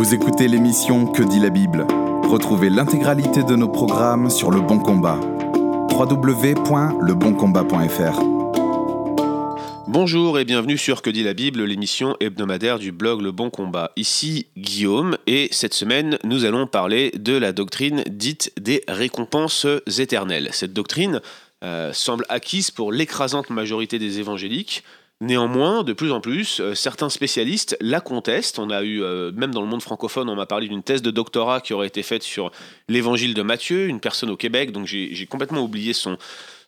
Vous 0.00 0.14
écoutez 0.14 0.48
l'émission 0.48 1.04
Que 1.04 1.22
dit 1.22 1.40
la 1.40 1.50
Bible 1.50 1.86
Retrouvez 2.22 2.70
l'intégralité 2.70 3.42
de 3.42 3.54
nos 3.54 3.68
programmes 3.68 4.30
sur 4.30 4.50
Le 4.50 4.62
Bon 4.62 4.78
Combat. 4.78 5.20
www.leboncombat.fr 5.90 8.22
Bonjour 9.88 10.38
et 10.38 10.46
bienvenue 10.46 10.78
sur 10.78 11.02
Que 11.02 11.10
dit 11.10 11.22
la 11.22 11.34
Bible, 11.34 11.62
l'émission 11.64 12.16
hebdomadaire 12.18 12.78
du 12.78 12.92
blog 12.92 13.20
Le 13.20 13.30
Bon 13.30 13.50
Combat. 13.50 13.92
Ici 13.96 14.46
Guillaume 14.56 15.18
et 15.26 15.48
cette 15.52 15.74
semaine 15.74 16.16
nous 16.24 16.46
allons 16.46 16.66
parler 16.66 17.10
de 17.10 17.36
la 17.36 17.52
doctrine 17.52 18.02
dite 18.08 18.54
des 18.58 18.82
récompenses 18.88 19.66
éternelles. 19.98 20.48
Cette 20.52 20.72
doctrine 20.72 21.20
euh, 21.62 21.92
semble 21.92 22.24
acquise 22.30 22.70
pour 22.70 22.90
l'écrasante 22.90 23.50
majorité 23.50 23.98
des 23.98 24.18
évangéliques. 24.18 24.82
Néanmoins, 25.22 25.84
de 25.84 25.92
plus 25.92 26.12
en 26.12 26.22
plus, 26.22 26.60
euh, 26.60 26.74
certains 26.74 27.10
spécialistes 27.10 27.76
la 27.82 28.00
contestent. 28.00 28.58
On 28.58 28.70
a 28.70 28.82
eu, 28.82 29.02
euh, 29.02 29.30
même 29.32 29.52
dans 29.52 29.60
le 29.60 29.66
monde 29.66 29.82
francophone, 29.82 30.30
on 30.30 30.34
m'a 30.34 30.46
parlé 30.46 30.66
d'une 30.66 30.82
thèse 30.82 31.02
de 31.02 31.10
doctorat 31.10 31.60
qui 31.60 31.74
aurait 31.74 31.88
été 31.88 32.02
faite 32.02 32.22
sur 32.22 32.50
l'évangile 32.88 33.34
de 33.34 33.42
Matthieu, 33.42 33.86
une 33.86 34.00
personne 34.00 34.30
au 34.30 34.36
Québec, 34.38 34.72
donc 34.72 34.86
j'ai 34.86 35.26
complètement 35.26 35.60
oublié 35.60 35.92
son, 35.92 36.16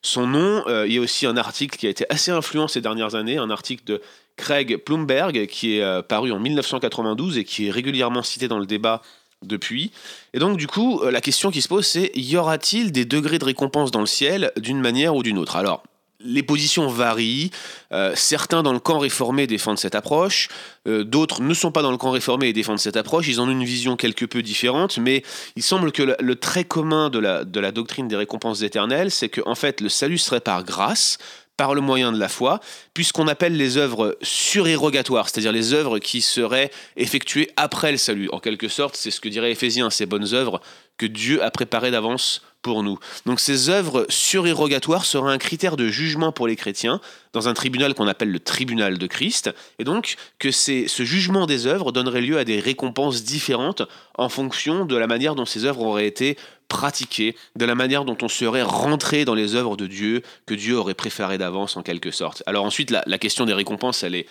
son 0.03 0.27
nom. 0.27 0.65
Euh, 0.67 0.87
il 0.87 0.93
y 0.93 0.99
a 0.99 1.01
aussi 1.01 1.25
un 1.25 1.39
article 1.39 1.79
qui 1.79 1.87
a 1.87 1.91
été 1.91 2.05
assez 2.11 2.31
influent 2.31 2.69
ces 2.69 2.83
dernières 2.83 3.15
années, 3.15 3.39
un 3.39 3.49
article 3.49 3.85
de 3.87 4.03
Craig 4.37 4.77
Plumberg 4.77 5.47
qui 5.47 5.79
est 5.79 6.03
paru 6.03 6.31
en 6.31 6.39
1992 6.39 7.39
et 7.39 7.45
qui 7.45 7.69
est 7.69 7.71
régulièrement 7.71 8.23
cité 8.23 8.49
dans 8.49 8.59
le 8.59 8.67
débat 8.67 9.01
depuis. 9.43 9.93
Et 10.35 10.39
donc 10.39 10.59
du 10.59 10.67
coup, 10.67 11.03
la 11.05 11.21
question 11.21 11.51
qui 11.51 11.63
se 11.63 11.69
pose, 11.69 11.87
c'est 11.87 12.11
y 12.15 12.37
aura-t-il 12.37 12.93
des 12.93 13.05
degrés 13.05 13.39
de 13.39 13.45
récompense 13.45 13.91
dans 13.91 14.01
le 14.01 14.07
ciel 14.07 14.53
d'une 14.57 14.81
manière 14.81 15.15
ou 15.15 15.23
d'une 15.23 15.39
autre? 15.39 15.57
Alors, 15.57 15.83
les 16.25 16.43
positions 16.43 16.89
varient. 16.89 17.51
Euh, 17.93 18.13
certains 18.15 18.63
dans 18.63 18.73
le 18.73 18.79
camp 18.79 18.99
réformé 18.99 19.47
défendent 19.47 19.79
cette 19.79 19.95
approche, 19.95 20.49
euh, 20.89 21.05
d'autres 21.05 21.43
ne 21.43 21.55
sont 21.55 21.73
pas 21.73 21.83
dans 21.83 21.91
le 21.91 21.97
camp 21.97 22.11
réformé 22.11 22.49
et 22.49 22.53
défendent 22.53 22.79
cette 22.79 22.97
approche. 22.97 23.29
Ils 23.29 23.41
ont 23.41 23.49
une 23.49 23.65
vision 23.65 23.97
quelque 23.97 24.25
peu 24.25 24.43
différente, 24.43 24.99
mais 24.99 25.23
il 25.57 25.63
semble 25.63 25.93
que 25.93 26.03
le, 26.19 26.37
trait 26.37 26.65
commun 26.65 27.11
de 27.11 27.19
la, 27.19 27.73
doctrine 27.73 28.09
des 28.09 28.17
récompenses 28.17 28.63
éternelles, 28.63 29.11
c'est 29.11 29.29
que 29.29 29.41
en 29.47 29.55
fait 29.55 29.81
le 29.81 29.89
salut 29.89 30.19
serait 30.19 30.41
par 30.41 30.65
grâce, 30.65 31.19
par 31.57 31.75
le 31.75 31.81
moyen 31.81 32.13
de 32.13 32.19
la 32.19 32.29
foi, 32.29 32.61
puisqu'on 32.95 33.29
appelle 33.29 33.57
les 33.57 33.77
œuvres 33.77 34.17
surérogatoires, 34.23 35.29
c'est-à-dire 35.29 35.53
les 35.53 35.75
œuvres 35.75 35.99
qui 35.99 36.23
seraient 36.23 36.71
effectuées 36.97 37.51
après 37.57 37.93
le 37.93 37.99
salut. 37.99 38.29
En 38.33 38.41
quelque 38.41 38.69
sorte, 38.69 38.97
c'est 38.97 39.11
ce 39.11 39.21
que 39.21 39.29
dirait 39.29 39.53
Éphésiens, 39.53 39.91
ces 39.91 40.07
bonnes 40.07 40.33
œuvres 40.33 40.61
que 40.99 41.07
Dieu 41.07 41.43
a 41.43 41.51
préparées 41.51 41.91
d'avance 41.91 42.43
pour 42.63 42.83
nous. 42.83 42.99
Donc 43.27 43.41
ces 43.41 43.69
œuvres 43.69 44.07
surérogatoires 44.09 45.05
seraient 45.05 45.33
un 45.33 45.39
critère 45.39 45.77
de 45.77 45.89
jugement 45.89 46.33
pour 46.33 46.47
les 46.47 46.57
chrétiens 46.57 47.01
dans 47.33 47.49
un 47.49 47.55
tribunal 47.55 47.95
qu'on 47.95 48.09
appelle 48.09 48.31
le 48.31 48.41
tribunal 48.41 48.99
de 48.99 49.07
Christ, 49.07 49.51
et 49.79 49.85
donc 49.85 50.17
que 50.39 50.51
ce 50.51 51.03
jugement 51.03 51.47
des 51.47 51.67
œuvres 51.67 51.93
donnerait 51.93 52.21
lieu 52.21 52.39
à 52.39 52.45
des 52.45 52.61
récompenses 52.61 53.25
différentes 53.25 53.83
en 54.17 54.29
fonction 54.29 54.85
de 54.85 54.97
la 54.97 55.07
manière 55.07 55.35
dont 55.35 55.47
ces 55.47 55.65
œuvres 55.65 55.83
auraient 55.83 56.07
été 56.07 56.37
pratiquées, 56.69 57.37
de 57.57 57.65
la 57.65 57.75
manière 57.75 58.05
dont 58.05 58.17
on 58.23 58.29
serait 58.29 58.63
rentré 58.63 59.25
dans 59.25 59.35
les 59.35 59.55
œuvres 59.55 59.77
de 59.77 59.87
Dieu 59.87 60.23
que 60.47 60.55
Dieu 60.55 60.77
aurait 60.77 60.95
préféré 60.95 61.37
d'avance 61.37 61.77
en 61.77 61.83
quelque 61.83 62.11
sorte. 62.11 62.43
Alors 62.47 62.65
ensuite, 62.65 62.91
la, 62.91 63.03
la 63.07 63.19
question 63.19 63.45
des 63.45 63.53
récompenses, 63.53 64.03
elle 64.03 64.15
est 64.15 64.27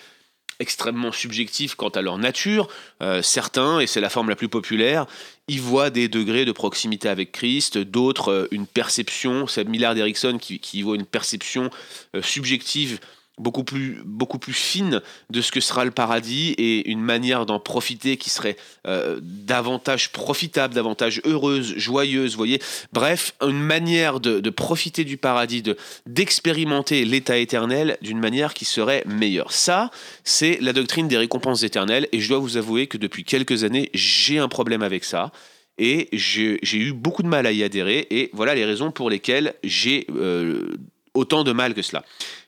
extrêmement 0.62 1.12
subjectifs 1.12 1.76
quant 1.76 1.90
à 1.90 2.02
leur 2.02 2.18
nature. 2.18 2.68
Euh, 3.02 3.22
certains, 3.22 3.80
et 3.80 3.88
c'est 3.88 4.00
la 4.00 4.10
forme 4.10 4.30
la 4.30 4.36
plus 4.36 4.48
populaire, 4.48 5.06
y 5.48 5.58
voient 5.58 5.90
des 5.90 6.08
degrés 6.08 6.46
de 6.46 6.52
proximité 6.52 7.10
avec 7.10 7.32
Christ, 7.32 7.78
d'autres 7.78 8.32
euh, 8.32 8.48
une 8.52 8.68
perception, 8.68 9.48
c'est 9.48 9.68
Millard 9.68 9.98
Erickson 9.98 10.38
qui, 10.40 10.60
qui 10.60 10.80
y 10.80 10.82
voit 10.84 10.96
une 10.96 11.06
perception 11.06 11.70
euh, 12.16 12.22
subjective 12.22 13.00
beaucoup 13.42 13.64
plus, 13.64 14.54
fine 14.54 15.02
de 15.30 15.42
ce 15.42 15.52
que 15.52 15.60
sera 15.60 15.84
le 15.86 15.92
paradis 15.92 16.54
et 16.58 16.90
une 16.90 17.02
manière 17.02 17.46
d'en 17.46 17.60
profiter 17.60 18.18
qui 18.18 18.30
serait 18.30 18.56
euh, 18.88 19.20
davantage 19.22 20.12
profitable, 20.12 20.74
davantage 20.74 21.22
heureuse, 21.26 21.74
joyeuse, 21.78 22.36
voyez. 22.36 22.62
Bref, 22.94 23.34
une 23.42 23.60
manière 23.60 24.20
de, 24.20 24.50
profiter 24.50 25.04
du 25.04 25.18
paradis, 25.18 25.62
de, 25.62 25.78
d'expérimenter 26.06 27.06
l'état 27.06 27.38
éternel 27.38 27.98
d'une 28.02 28.20
manière 28.20 28.54
qui 28.54 28.66
serait 28.66 29.04
meilleure. 29.08 29.52
Ça, 29.52 29.92
c'est 30.24 30.58
la 30.62 30.74
doctrine 30.74 31.08
des 31.08 31.18
récompenses 31.18 31.64
éternelles 31.64 32.08
et 32.12 32.20
je 32.20 32.30
dois 32.30 32.40
vous 32.40 32.58
avouer 32.58 32.88
que 32.88 32.98
depuis 32.98 33.24
quelques 33.24 33.64
années, 33.64 33.90
j'ai 33.94 34.38
un 34.38 34.48
problème 34.48 34.84
avec 34.84 35.04
ça 35.04 35.32
et 35.78 36.10
j'ai, 36.14 36.60
eu 36.74 36.94
beaucoup 36.94 37.24
de 37.24 37.28
mal 37.28 37.46
à 37.48 37.52
y 37.52 37.64
adhérer 37.64 38.08
et 38.12 38.30
voilà 38.34 38.54
les 38.54 38.66
raisons 38.66 38.92
pour 38.92 39.10
lesquelles 39.10 39.56
j'ai 39.64 40.06
euh, 40.16 40.78
autant 41.14 41.44
de 41.44 41.52
mal 41.52 41.74
que 41.74 41.82
cela 41.82 42.04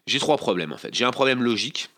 j'ai 0.08 0.20
trois 0.20 0.38
problèmes 0.38 0.74
en 0.74 0.78
fait. 0.78 0.94
J'ai 0.94 1.06
un 1.06 1.12
problème 1.12 1.42
logique, 1.42 1.90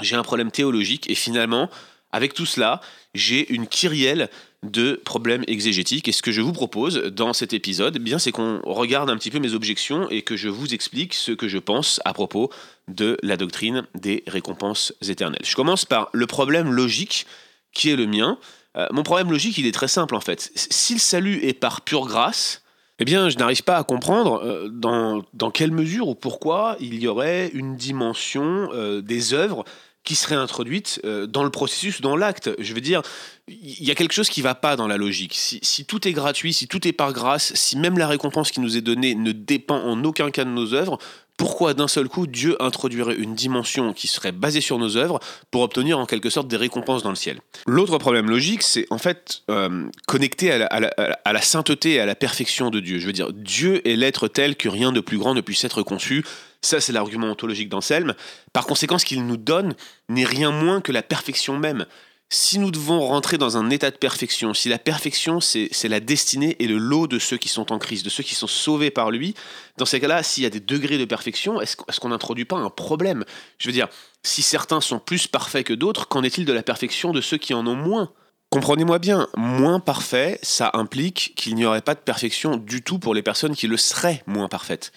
j'ai 0.00 0.16
un 0.16 0.22
problème 0.22 0.50
théologique, 0.50 1.08
et 1.10 1.14
finalement, 1.14 1.70
avec 2.12 2.32
tout 2.32 2.46
cela, 2.46 2.80
j'ai 3.14 3.52
une 3.52 3.66
kyrielle 3.66 4.30
de 4.62 5.00
problèmes 5.04 5.44
exégétiques. 5.46 6.08
Et 6.08 6.12
ce 6.12 6.22
que 6.22 6.32
je 6.32 6.40
vous 6.40 6.52
propose 6.52 6.96
dans 6.96 7.32
cet 7.32 7.52
épisode, 7.52 7.96
eh 7.96 7.98
bien, 7.98 8.18
c'est 8.18 8.32
qu'on 8.32 8.60
regarde 8.64 9.10
un 9.10 9.16
petit 9.16 9.30
peu 9.30 9.40
mes 9.40 9.52
objections 9.52 10.08
et 10.10 10.22
que 10.22 10.36
je 10.36 10.48
vous 10.48 10.74
explique 10.74 11.12
ce 11.14 11.32
que 11.32 11.48
je 11.48 11.58
pense 11.58 12.00
à 12.04 12.14
propos 12.14 12.50
de 12.88 13.18
la 13.22 13.36
doctrine 13.36 13.84
des 13.94 14.22
récompenses 14.26 14.94
éternelles. 15.06 15.42
Je 15.44 15.56
commence 15.56 15.84
par 15.84 16.08
le 16.12 16.26
problème 16.26 16.72
logique 16.72 17.26
qui 17.72 17.90
est 17.90 17.96
le 17.96 18.06
mien. 18.06 18.38
Euh, 18.76 18.86
mon 18.92 19.02
problème 19.02 19.30
logique, 19.30 19.58
il 19.58 19.66
est 19.66 19.72
très 19.72 19.88
simple 19.88 20.14
en 20.14 20.20
fait. 20.20 20.52
Si 20.54 20.94
le 20.94 21.00
salut 21.00 21.44
est 21.44 21.52
par 21.52 21.82
pure 21.82 22.06
grâce, 22.06 22.62
eh 23.04 23.06
bien, 23.06 23.28
je 23.28 23.36
n'arrive 23.36 23.62
pas 23.62 23.76
à 23.76 23.84
comprendre 23.84 24.42
euh, 24.42 24.70
dans, 24.70 25.50
quelle 25.50 25.72
mesure 25.72 26.08
ou 26.08 26.14
pourquoi 26.14 26.78
il 26.80 26.98
y 27.02 27.06
aurait 27.06 27.50
une 27.52 27.76
dimension 27.76 28.70
euh, 28.72 29.02
des 29.02 29.34
œuvres 29.34 29.66
qui 30.04 30.14
serait 30.14 30.36
introduite 30.36 31.02
euh, 31.04 31.26
dans 31.26 31.44
le 31.44 31.50
processus, 31.50 32.00
dans 32.00 32.16
l'acte. 32.16 32.52
Je 32.58 32.72
veux 32.72 32.80
dire, 32.80 33.02
il 33.46 33.84
y 33.84 33.90
a 33.90 33.94
quelque 33.94 34.14
chose 34.14 34.30
qui 34.30 34.40
ne 34.40 34.44
va 34.44 34.54
pas 34.54 34.76
dans 34.76 34.86
la 34.86 34.96
logique. 34.96 35.34
Si, 35.34 35.84
tout 35.84 36.08
est 36.08 36.12
gratuit, 36.12 36.54
si 36.54 36.66
tout 36.66 36.88
est 36.88 36.94
par 36.94 37.12
grâce, 37.12 37.52
si 37.54 37.76
même 37.76 37.98
la 37.98 38.08
récompense 38.08 38.50
qui 38.50 38.60
nous 38.60 38.78
est 38.78 38.80
donnée 38.80 39.14
ne 39.14 39.32
dépend 39.32 39.82
en 39.82 40.02
aucun 40.02 40.30
cas 40.30 40.46
de 40.46 40.50
nos 40.50 40.72
œuvres, 40.72 40.96
pourquoi 41.36 41.74
d'un 41.74 41.88
seul 41.88 42.08
coup 42.08 42.26
Dieu 42.26 42.56
introduirait 42.62 43.16
une 43.16 43.34
dimension 43.34 43.92
qui 43.92 44.06
serait 44.06 44.32
basée 44.32 44.60
sur 44.60 44.78
nos 44.78 44.96
œuvres 44.96 45.18
pour 45.50 45.62
obtenir 45.62 45.98
en 45.98 46.06
quelque 46.06 46.30
sorte 46.30 46.48
des 46.48 46.56
récompenses 46.56 47.02
dans 47.02 47.10
le 47.10 47.16
ciel 47.16 47.40
L'autre 47.66 47.98
problème 47.98 48.30
logique, 48.30 48.62
c'est 48.62 48.86
en 48.90 48.98
fait 48.98 49.42
euh, 49.50 49.88
connecté 50.06 50.52
à 50.52 50.58
la, 50.58 51.42
sainteté 51.42 51.94
et 51.94 52.00
à 52.00 52.06
la 52.06 52.14
perfection 52.14 52.70
de 52.70 52.80
Dieu. 52.80 52.98
Je 52.98 53.06
veux 53.06 53.12
dire, 53.12 53.32
Dieu 53.32 53.86
est 53.86 53.96
l'être 53.96 54.28
tel 54.28 54.56
que 54.56 54.68
rien 54.68 54.92
de 54.92 55.00
plus 55.00 55.18
grand 55.18 55.34
ne 55.34 55.40
puisse 55.40 55.64
être 55.64 55.82
conçu. 55.82 56.24
Ça, 56.62 56.80
c'est 56.80 56.92
l'argument 56.92 57.30
ontologique 57.30 57.68
d'Anselme. 57.68 58.14
Par 58.52 58.66
conséquent, 58.66 58.98
ce 58.98 59.04
qu'il 59.04 59.26
nous 59.26 59.36
donne 59.36 59.74
n'est 60.08 60.24
rien 60.24 60.50
moins 60.50 60.80
que 60.80 60.92
la 60.92 61.02
perfection 61.02 61.58
même 61.58 61.84
si 62.30 62.58
nous 62.58 62.70
devons 62.70 63.00
rentrer 63.00 63.38
dans 63.38 63.56
un 63.56 63.70
état 63.70 63.90
de 63.90 63.96
perfection, 63.96 64.54
si 64.54 64.68
la 64.68 64.78
perfection 64.78 65.40
c'est 65.40 65.88
la 65.88 66.00
destinée 66.00 66.56
et 66.58 66.66
le 66.66 66.78
lot 66.78 67.06
de 67.06 67.18
ceux 67.18 67.36
qui 67.36 67.48
sont 67.48 67.72
en 67.72 67.78
crise, 67.78 68.02
de 68.02 68.10
ceux 68.10 68.22
qui 68.22 68.34
sont 68.34 68.46
sauvés 68.46 68.90
par 68.90 69.10
lui, 69.10 69.34
dans 69.76 69.84
ces 69.84 70.00
cas-là, 70.00 70.22
s'il 70.22 70.42
y 70.42 70.46
a 70.46 70.50
des 70.50 70.60
degrés 70.60 70.98
de 70.98 71.04
perfection, 71.04 71.60
est-ce 71.60 71.76
qu'on 71.76 72.08
n'introduit 72.08 72.44
pas 72.44 72.56
un 72.56 72.70
problème? 72.70 73.24
Je 73.58 73.68
veux 73.68 73.72
dire, 73.72 73.88
si 74.22 74.42
certains 74.42 74.80
sont 74.80 74.98
plus 74.98 75.26
parfaits 75.26 75.66
que 75.66 75.74
d'autres, 75.74 76.08
qu'en 76.08 76.22
est-il 76.22 76.44
de 76.44 76.52
la 76.52 76.62
perfection 76.62 77.12
de 77.12 77.20
ceux 77.20 77.38
qui 77.38 77.54
en 77.54 77.66
ont 77.66 77.76
moins? 77.76 78.12
Comprenez-moi 78.50 78.98
bien, 78.98 79.28
moins 79.36 79.80
parfait, 79.80 80.38
ça 80.42 80.70
implique 80.74 81.34
qu'il 81.36 81.54
n'y 81.56 81.64
aurait 81.64 81.82
pas 81.82 81.94
de 81.94 82.00
perfection 82.00 82.56
du 82.56 82.82
tout 82.82 82.98
pour 82.98 83.14
les 83.14 83.22
personnes 83.22 83.56
qui 83.56 83.66
le 83.66 83.76
seraient 83.76 84.22
moins 84.26 84.48
parfaites 84.48 84.92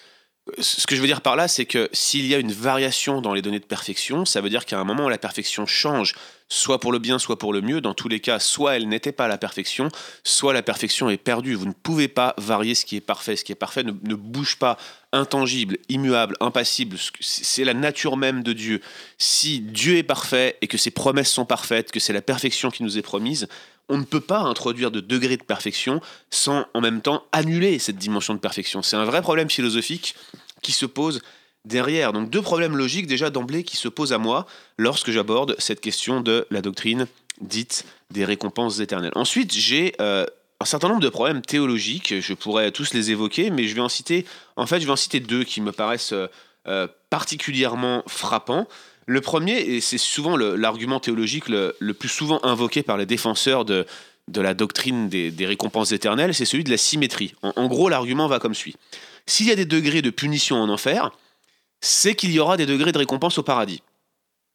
ce 0.58 0.86
que 0.86 0.96
je 0.96 1.00
veux 1.00 1.06
dire 1.06 1.20
par 1.20 1.36
là, 1.36 1.48
c'est 1.48 1.66
que 1.66 1.88
s'il 1.92 2.26
y 2.26 2.34
a 2.34 2.38
une 2.38 2.52
variation 2.52 3.20
dans 3.20 3.34
les 3.34 3.42
données 3.42 3.60
de 3.60 3.64
perfection, 3.64 4.24
ça 4.24 4.40
veut 4.40 4.50
dire 4.50 4.64
qu'à 4.64 4.78
un 4.78 4.84
moment, 4.84 5.08
la 5.08 5.18
perfection 5.18 5.66
change, 5.66 6.14
soit 6.48 6.80
pour 6.80 6.92
le 6.92 6.98
bien, 6.98 7.18
soit 7.18 7.38
pour 7.38 7.52
le 7.52 7.60
mieux. 7.60 7.80
Dans 7.80 7.94
tous 7.94 8.08
les 8.08 8.20
cas, 8.20 8.38
soit 8.38 8.76
elle 8.76 8.88
n'était 8.88 9.12
pas 9.12 9.28
la 9.28 9.38
perfection, 9.38 9.88
soit 10.24 10.52
la 10.52 10.62
perfection 10.62 11.10
est 11.10 11.16
perdue. 11.16 11.54
Vous 11.54 11.66
ne 11.66 11.72
pouvez 11.72 12.08
pas 12.08 12.34
varier 12.38 12.74
ce 12.74 12.84
qui 12.84 12.96
est 12.96 13.00
parfait. 13.00 13.36
Ce 13.36 13.44
qui 13.44 13.52
est 13.52 13.56
parfait 13.56 13.82
ne, 13.82 13.92
bouge 13.92 14.56
pas, 14.56 14.78
intangible, 15.12 15.78
immuable, 15.88 16.36
impassible. 16.40 16.96
C'est 17.20 17.64
la 17.64 17.74
nature 17.74 18.16
même 18.16 18.42
de 18.42 18.52
Dieu. 18.52 18.80
Si 19.18 19.60
Dieu 19.60 19.96
est 19.96 20.02
parfait 20.02 20.56
et 20.62 20.66
que 20.66 20.78
ses 20.78 20.90
promesses 20.90 21.30
sont 21.30 21.46
parfaites, 21.46 21.92
que 21.92 22.00
c'est 22.00 22.12
la 22.12 22.22
perfection 22.22 22.70
qui 22.70 22.82
nous 22.82 22.98
est 22.98 23.02
promise, 23.02 23.48
on 23.88 23.98
ne 23.98 24.04
peut 24.04 24.20
pas 24.20 24.40
introduire 24.40 24.90
de 24.90 25.00
degré 25.00 25.36
de 25.36 25.42
perfection 25.42 26.00
sans 26.30 26.66
en 26.74 26.80
même 26.80 27.00
temps 27.00 27.24
annuler 27.32 27.78
cette 27.78 27.96
dimension 27.96 28.34
de 28.34 28.38
perfection. 28.38 28.82
C'est 28.82 28.96
un 28.96 29.04
vrai 29.04 29.22
problème 29.22 29.50
philosophique 29.50 30.14
qui 30.62 30.72
se 30.72 30.86
pose 30.86 31.20
derrière. 31.64 32.12
Donc 32.12 32.30
deux 32.30 32.42
problèmes 32.42 32.76
logiques 32.76 33.06
déjà 33.06 33.30
d'emblée 33.30 33.64
qui 33.64 33.76
se 33.76 33.88
posent 33.88 34.12
à 34.12 34.18
moi 34.18 34.46
lorsque 34.76 35.10
j'aborde 35.10 35.54
cette 35.58 35.80
question 35.80 36.20
de 36.20 36.46
la 36.50 36.62
doctrine 36.62 37.06
dite 37.40 37.84
des 38.10 38.24
récompenses 38.24 38.80
éternelles. 38.80 39.12
Ensuite, 39.14 39.52
j'ai 39.52 39.94
euh, 40.00 40.26
un 40.60 40.64
certain 40.64 40.88
nombre 40.88 41.00
de 41.00 41.08
problèmes 41.08 41.42
théologiques, 41.42 42.20
je 42.20 42.34
pourrais 42.34 42.72
tous 42.72 42.92
les 42.92 43.10
évoquer, 43.10 43.50
mais 43.50 43.68
je 43.68 43.74
vais 43.74 43.80
en 43.80 43.88
citer, 43.88 44.26
en 44.56 44.66
fait, 44.66 44.80
je 44.80 44.86
vais 44.86 44.92
en 44.92 44.96
citer 44.96 45.20
deux 45.20 45.44
qui 45.44 45.60
me 45.60 45.70
paraissent 45.70 46.14
euh, 46.66 46.88
particulièrement 47.10 48.02
frappants. 48.06 48.66
Le 49.08 49.22
premier, 49.22 49.58
et 49.58 49.80
c'est 49.80 49.96
souvent 49.96 50.36
l'argument 50.36 51.00
théologique 51.00 51.48
le, 51.48 51.72
plus 51.98 52.10
souvent 52.10 52.40
invoqué 52.42 52.82
par 52.82 52.98
les 52.98 53.06
défenseurs 53.06 53.64
de, 53.64 53.86
de 54.28 54.40
la 54.42 54.52
doctrine 54.52 55.08
des, 55.08 55.46
récompenses 55.46 55.92
éternelles, 55.92 56.34
c'est 56.34 56.44
celui 56.44 56.62
de 56.62 56.68
la 56.68 56.76
symétrie. 56.76 57.34
En, 57.42 57.68
gros, 57.68 57.88
l'argument 57.88 58.26
va 58.28 58.38
comme 58.38 58.54
suit. 58.54 58.76
S'il 59.24 59.46
y 59.46 59.50
a 59.50 59.54
des 59.54 59.64
degrés 59.64 60.02
de 60.02 60.10
punition 60.10 60.56
en 60.60 60.68
enfer, 60.68 61.10
c'est 61.80 62.14
qu'il 62.14 62.30
y 62.32 62.38
aura 62.38 62.58
des 62.58 62.66
degrés 62.66 62.92
de 62.92 62.98
récompense 62.98 63.38
au 63.38 63.42
paradis. 63.42 63.82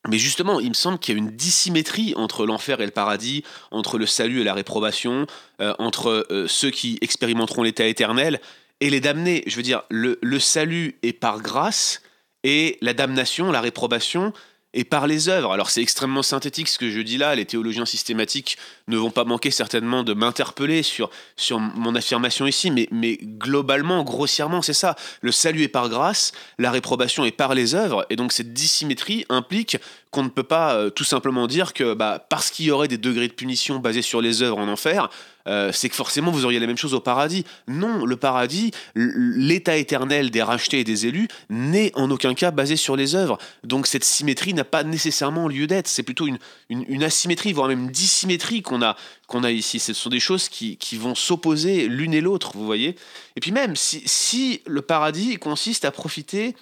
Mais 0.08 0.20
justement, 0.20 0.60
il 0.60 0.70
me 0.70 0.76
semble 0.76 1.00
qu'il 1.00 1.16
y 1.16 1.18
a 1.18 1.20
une 1.20 1.32
dissymétrie 1.32 2.14
entre 2.16 2.46
l'enfer 2.46 2.80
et 2.80 2.86
le 2.86 2.92
paradis, 2.92 3.44
entre 3.72 3.98
le 3.98 4.06
salut 4.06 4.42
et 4.42 4.44
la 4.44 4.54
réprobation, 4.54 5.26
euh, 5.62 5.74
entre 5.80 6.28
euh, 6.30 6.46
ceux 6.48 6.70
qui 6.70 7.00
expérimenteront 7.02 7.64
l'état 7.64 7.88
éternel 7.88 8.40
et 8.82 8.92
les 8.92 9.00
damnés. 9.00 9.44
Je 9.48 9.56
veux 9.56 9.64
dire, 9.64 9.82
le, 9.90 10.20
le 10.22 10.38
salut 10.38 11.00
est 11.02 11.14
par 11.14 11.42
grâce 11.42 12.04
et 12.44 12.78
la 12.81 12.94
damnation, 12.94 13.51
la 13.51 13.62
réprobation, 13.62 14.34
et 14.74 14.84
par 14.84 15.07
les 15.07 15.30
œuvres. 15.30 15.51
Alors 15.51 15.69
c'est 15.69 15.81
extrêmement 15.81 16.24
synthétique 16.24 16.68
ce 16.68 16.78
que 16.78 16.90
je 16.90 17.00
dis 17.00 17.18
là, 17.18 17.36
les 17.36 17.45
théologiens 17.45 17.86
systématiques 17.86 18.57
ne 18.88 18.98
vont 18.98 19.12
pas 19.12 19.24
manquer 19.24 19.51
certainement 19.51 20.04
de 20.04 20.13
m'interpeller 20.13 20.84
sur, 20.84 21.10
sur 21.36 21.60
mon 21.60 21.95
affirmation 21.95 22.48
ici, 22.48 22.72
mais, 22.72 22.88
mais 22.92 23.18
globalement, 23.22 24.04
grossièrement, 24.04 24.62
c'est 24.62 24.74
ça. 24.74 24.95
Le 25.22 25.31
salut 25.31 25.63
est 25.63 25.68
par 25.68 25.90
grâce, 25.90 26.31
la 26.57 26.72
réprobation 26.72 27.24
est 27.25 27.31
par 27.31 27.54
les 27.54 27.75
œuvres, 27.75 28.06
et 28.10 28.16
donc 28.16 28.34
cette 28.34 28.54
dissymétrie 28.54 29.25
implique 29.30 29.78
qu'on 30.13 30.24
ne 30.24 30.30
peut 30.30 30.44
pas 30.44 30.75
euh, 30.75 30.89
tout 30.92 31.04
simplement 31.04 31.48
dire 31.48 31.74
que 31.74 31.95
bah, 31.95 32.24
parce 32.30 32.51
qu'il 32.51 32.65
y 32.65 32.71
aurait 32.71 32.88
des 32.88 33.00
degrés 33.00 33.27
de 33.27 33.33
punition 33.33 33.80
basés 33.80 34.04
sur 34.04 34.21
les 34.21 34.44
œuvres 34.44 34.60
en 34.60 34.68
enfer, 34.68 35.10
euh, 35.48 35.71
c'est 35.74 35.89
que 35.89 35.95
forcément 35.95 36.31
vous 36.31 36.45
auriez 36.45 36.60
la 36.60 36.68
même 36.68 36.77
chose 36.77 36.94
au 36.94 37.00
paradis. 37.00 37.45
Non, 37.68 38.06
le 38.06 38.15
paradis, 38.15 38.71
l'état 38.95 39.75
éternel 39.75 40.30
des 40.30 40.44
rachetés 40.44 40.80
et 40.81 40.83
des 40.83 41.07
élus, 41.07 41.27
n'est 41.50 41.92
en 41.95 42.12
aucun 42.12 42.36
cas 42.36 42.51
basé 42.51 42.75
sur 42.75 42.95
les 42.95 43.15
œuvres. 43.15 43.39
Donc 43.63 43.88
cette 43.88 44.04
symétrie 44.04 44.54
n'a 44.54 44.63
pas 44.63 44.83
nécessairement 44.83 45.48
lieu 45.48 45.65
d'être. 45.65 45.88
C'est 45.88 46.04
plutôt 46.04 46.27
une, 46.69 47.04
asymétrie, 47.04 47.51
voire 47.51 47.68
même 47.68 47.86
une 47.86 47.92
dissymétrie 47.92 48.62
qu'on 48.62 48.83
a, 48.83 48.95
a 49.30 49.51
ici. 49.51 49.80
Ce 49.80 49.94
sont 49.94 50.09
des 50.09 50.19
choses 50.19 50.48
qui, 50.48 50.77
vont 50.94 51.16
s'opposer 51.16 51.88
l'une 51.88 52.13
et 52.13 52.21
l'autre, 52.21 52.51
vous 52.54 52.66
voyez. 52.66 52.95
Et 53.36 53.39
puis 53.39 53.51
même, 53.51 53.75
si 53.75 54.62
le 54.68 54.83
paradis 54.83 55.38
consiste 55.38 55.86
à 55.86 55.92
profiter 55.92 56.56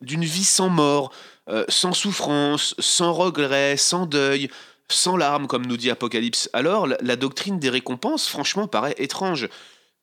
d'une 0.00 0.24
vie 0.24 0.44
sans 0.44 0.70
mort, 0.70 1.12
euh, 1.50 1.64
sans 1.68 1.92
souffrance, 1.92 2.74
sans 2.78 3.12
regret, 3.12 3.76
sans 3.76 4.06
deuil, 4.06 4.48
sans 4.88 5.16
larmes, 5.16 5.46
comme 5.46 5.66
nous 5.66 5.76
dit 5.76 5.90
Apocalypse, 5.90 6.48
alors 6.52 6.86
la, 6.86 7.16
doctrine 7.16 7.58
des 7.58 7.68
récompenses, 7.68 8.28
franchement, 8.28 8.66
paraît 8.66 8.94
étrange. 8.98 9.48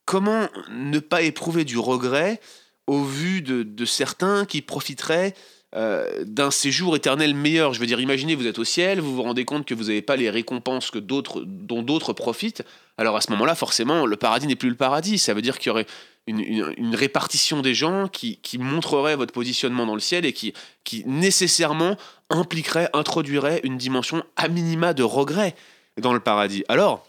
Comment 0.04 0.48
ne 0.70 0.98
pas 0.98 1.22
éprouver 1.22 1.64
du 1.64 1.78
regret 1.78 2.40
au 2.86 3.02
vu 3.02 3.42
de, 3.42 3.84
certains 3.84 4.44
qui 4.44 4.62
profiteraient 4.62 5.34
euh, 5.74 6.24
d'un 6.24 6.50
séjour 6.50 6.94
éternel 6.94 7.34
meilleur? 7.34 7.74
Je 7.74 7.80
veux 7.80 7.86
dire, 7.86 8.00
imaginez, 8.00 8.34
vous 8.34 8.46
êtes 8.46 8.58
au 8.58 8.64
ciel, 8.64 9.00
vous 9.00 9.14
vous 9.14 9.22
rendez 9.22 9.44
compte 9.44 9.66
que 9.66 9.74
vous 9.74 9.84
n'avez 9.84 10.02
pas 10.02 10.16
les 10.16 10.30
récompenses 10.30 10.90
que 10.90 10.98
dont 10.98 11.82
d'autres 11.82 12.12
profitent. 12.12 12.62
Alors 12.98 13.16
à 13.16 13.20
ce 13.20 13.30
moment-là, 13.30 13.54
forcément, 13.54 14.06
le 14.06 14.16
paradis 14.16 14.46
n'est 14.46 14.56
plus 14.56 14.68
le 14.68 14.76
paradis. 14.76 15.18
Ça 15.18 15.34
veut 15.34 15.42
dire 15.42 15.58
qu'il 15.58 15.68
y 15.68 15.70
aurait 15.70 15.86
une, 16.26 16.94
répartition 16.94 17.62
des 17.62 17.74
gens 17.74 18.08
qui, 18.08 18.38
montrerait 18.58 19.16
votre 19.16 19.32
positionnement 19.32 19.86
dans 19.86 19.94
le 19.94 20.00
ciel 20.00 20.24
et 20.24 20.32
qui, 20.32 20.54
nécessairement 21.06 21.96
impliquerait, 22.30 22.88
introduirait 22.92 23.60
une 23.64 23.76
dimension 23.76 24.22
à 24.36 24.48
minima 24.48 24.94
de 24.94 25.02
regret 25.02 25.54
dans 26.00 26.12
le 26.12 26.20
paradis. 26.20 26.64
Alors, 26.68 27.04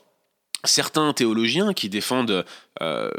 certains 0.63 1.11
théologiens 1.13 1.73
qui 1.73 1.89
défendent 1.89 2.45
euh, 2.81 3.09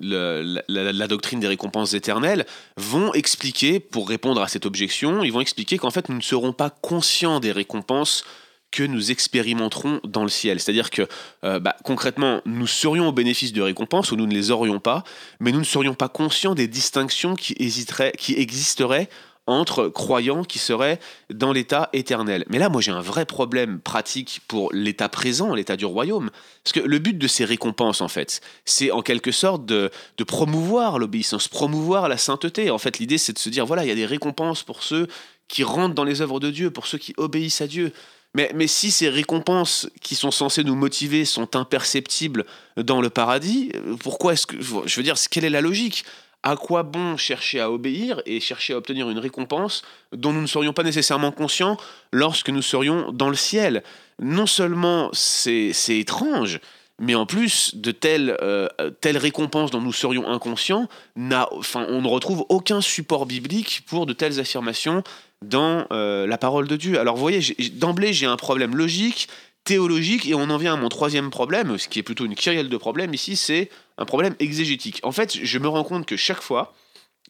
la, 0.00 1.06
doctrine 1.06 1.40
des 1.40 1.48
récompenses 1.48 1.94
éternelles 1.94 2.46
vont 2.76 3.14
expliquer, 3.14 3.80
pour 3.80 4.08
répondre 4.08 4.42
à 4.42 4.48
cette 4.48 4.66
objection, 4.66 5.22
ils 5.22 5.32
vont 5.32 5.40
expliquer 5.40 5.78
qu'en 5.78 5.90
fait 5.90 6.08
nous 6.08 6.16
ne 6.16 6.22
serons 6.22 6.52
pas 6.52 6.70
conscients 6.70 7.40
des 7.40 7.52
récompenses 7.52 8.24
que 8.70 8.82
nous 8.82 9.10
expérimenterons 9.10 10.00
dans 10.04 10.22
le 10.22 10.28
ciel. 10.28 10.60
C'est-à-dire 10.60 10.90
que 10.90 11.08
euh, 11.44 11.58
bah, 11.58 11.76
concrètement, 11.84 12.40
nous 12.46 12.66
serions 12.66 13.08
au 13.08 13.12
bénéfice 13.12 13.52
de 13.52 13.62
récompenses 13.62 14.12
ou 14.12 14.16
nous 14.16 14.26
ne 14.26 14.34
les 14.34 14.50
aurions 14.50 14.80
pas, 14.80 15.04
mais 15.40 15.52
nous 15.52 15.58
ne 15.58 15.64
serions 15.64 15.94
pas 15.94 16.08
conscients 16.08 16.54
des 16.54 16.68
distinctions 16.68 17.34
qui, 17.34 17.54
hésiteraient, 17.58 18.12
qui 18.16 18.34
existeraient 18.34 19.08
entre 19.46 19.88
croyants 19.88 20.44
qui 20.44 20.58
seraient 20.58 21.00
dans 21.28 21.52
l'état 21.52 21.88
éternel. 21.92 22.44
Mais 22.48 22.58
là, 22.58 22.68
moi, 22.68 22.80
j'ai 22.80 22.92
un 22.92 23.00
vrai 23.00 23.24
problème 23.24 23.80
pratique 23.80 24.40
pour 24.46 24.72
l'état 24.72 25.08
présent, 25.08 25.54
l'état 25.54 25.76
du 25.76 25.84
royaume. 25.84 26.30
Parce 26.62 26.72
que 26.72 26.80
le 26.80 26.98
but 26.98 27.18
de 27.18 27.26
ces 27.26 27.44
récompenses, 27.44 28.00
en 28.00 28.08
fait, 28.08 28.40
c'est 28.64 28.92
en 28.92 29.02
quelque 29.02 29.32
sorte 29.32 29.66
de, 29.66 29.90
de 30.18 30.24
promouvoir 30.24 30.98
l'obéissance, 30.98 31.48
promouvoir 31.48 32.08
la 32.08 32.16
sainteté. 32.16 32.70
En 32.70 32.78
fait, 32.78 32.98
l'idée, 32.98 33.18
c'est 33.18 33.32
de 33.32 33.38
se 33.38 33.50
dire, 33.50 33.66
voilà, 33.66 33.84
il 33.84 33.88
y 33.88 33.92
a 33.92 33.96
des 33.96 34.06
récompenses 34.06 34.62
pour 34.62 34.82
ceux 34.84 35.08
qui 35.48 35.64
rentrent 35.64 35.96
dans 35.96 36.04
les 36.04 36.22
œuvres 36.22 36.38
de 36.38 36.50
Dieu, 36.50 36.70
pour 36.70 36.86
ceux 36.86 36.98
qui 36.98 37.12
obéissent 37.16 37.60
à 37.60 37.66
Dieu. 37.66 37.92
Mais, 38.34 38.66
si 38.68 38.92
ces 38.92 39.08
récompenses 39.08 39.88
qui 40.00 40.14
sont 40.14 40.30
censées 40.30 40.62
nous 40.62 40.76
motiver 40.76 41.24
sont 41.24 41.56
imperceptibles 41.56 42.44
dans 42.76 43.00
le 43.00 43.10
paradis, 43.10 43.72
pourquoi 44.00 44.34
est-ce 44.34 44.46
que. 44.46 44.56
Je 44.60 44.96
veux 44.96 45.02
dire, 45.02 45.16
quelle 45.30 45.44
est 45.44 45.50
la 45.50 45.60
logique? 45.60 46.04
À 46.42 46.56
quoi 46.56 46.84
bon 46.84 47.18
chercher 47.18 47.60
à 47.60 47.70
obéir 47.70 48.22
et 48.24 48.40
chercher 48.40 48.72
à 48.72 48.78
obtenir 48.78 49.10
une 49.10 49.18
récompense 49.18 49.82
dont 50.12 50.32
nous 50.32 50.40
ne 50.40 50.46
serions 50.46 50.72
pas 50.72 50.84
nécessairement 50.84 51.32
conscients 51.32 51.76
lorsque 52.12 52.48
nous 52.48 52.62
serions 52.62 53.12
dans 53.12 53.28
le 53.28 53.36
ciel? 53.36 53.82
Non 54.22 54.46
seulement 54.46 55.10
c'est 55.12 55.74
étrange, 55.88 56.60
mais 56.98 57.14
en 57.14 57.26
plus 57.26 57.74
de 57.74 57.90
telles, 57.90 58.36
euh, 58.40 58.68
telles 59.00 59.18
récompenses 59.18 59.70
dont 59.70 59.80
nous 59.80 59.92
serions 59.92 60.28
inconscients, 60.28 60.88
on 61.16 61.20
ne 61.20 62.08
retrouve 62.08 62.46
aucun 62.48 62.80
support 62.80 63.26
biblique 63.26 63.82
pour 63.86 64.06
de 64.06 64.12
telles 64.12 64.38
affirmations 64.38 65.02
dans 65.44 65.86
euh, 65.92 66.26
la 66.26 66.38
parole 66.38 66.68
de 66.68 66.76
Dieu. 66.76 66.98
Alors 66.98 67.16
vous 67.16 67.22
voyez, 67.22 67.40
d'emblée 67.72 68.12
j'ai 68.12 68.26
un 68.26 68.36
problème 68.36 68.76
logique, 68.76 69.28
théologique, 69.64 70.26
et 70.26 70.34
on 70.34 70.50
en 70.50 70.56
vient 70.56 70.74
à 70.74 70.76
mon 70.76 70.88
troisième 70.88 71.30
problème, 71.30 71.78
ce 71.78 71.88
qui 71.88 71.98
est 71.98 72.02
plutôt 72.02 72.24
une 72.24 72.34
kyrielle 72.34 72.68
de 72.68 72.76
problèmes 72.76 73.14
ici, 73.14 73.36
c'est 73.36 73.70
un 73.98 74.04
problème 74.04 74.34
exégétique. 74.38 75.00
En 75.02 75.12
fait, 75.12 75.36
je 75.36 75.58
me 75.58 75.68
rends 75.68 75.84
compte 75.84 76.06
que 76.06 76.16
chaque 76.16 76.42
fois 76.42 76.74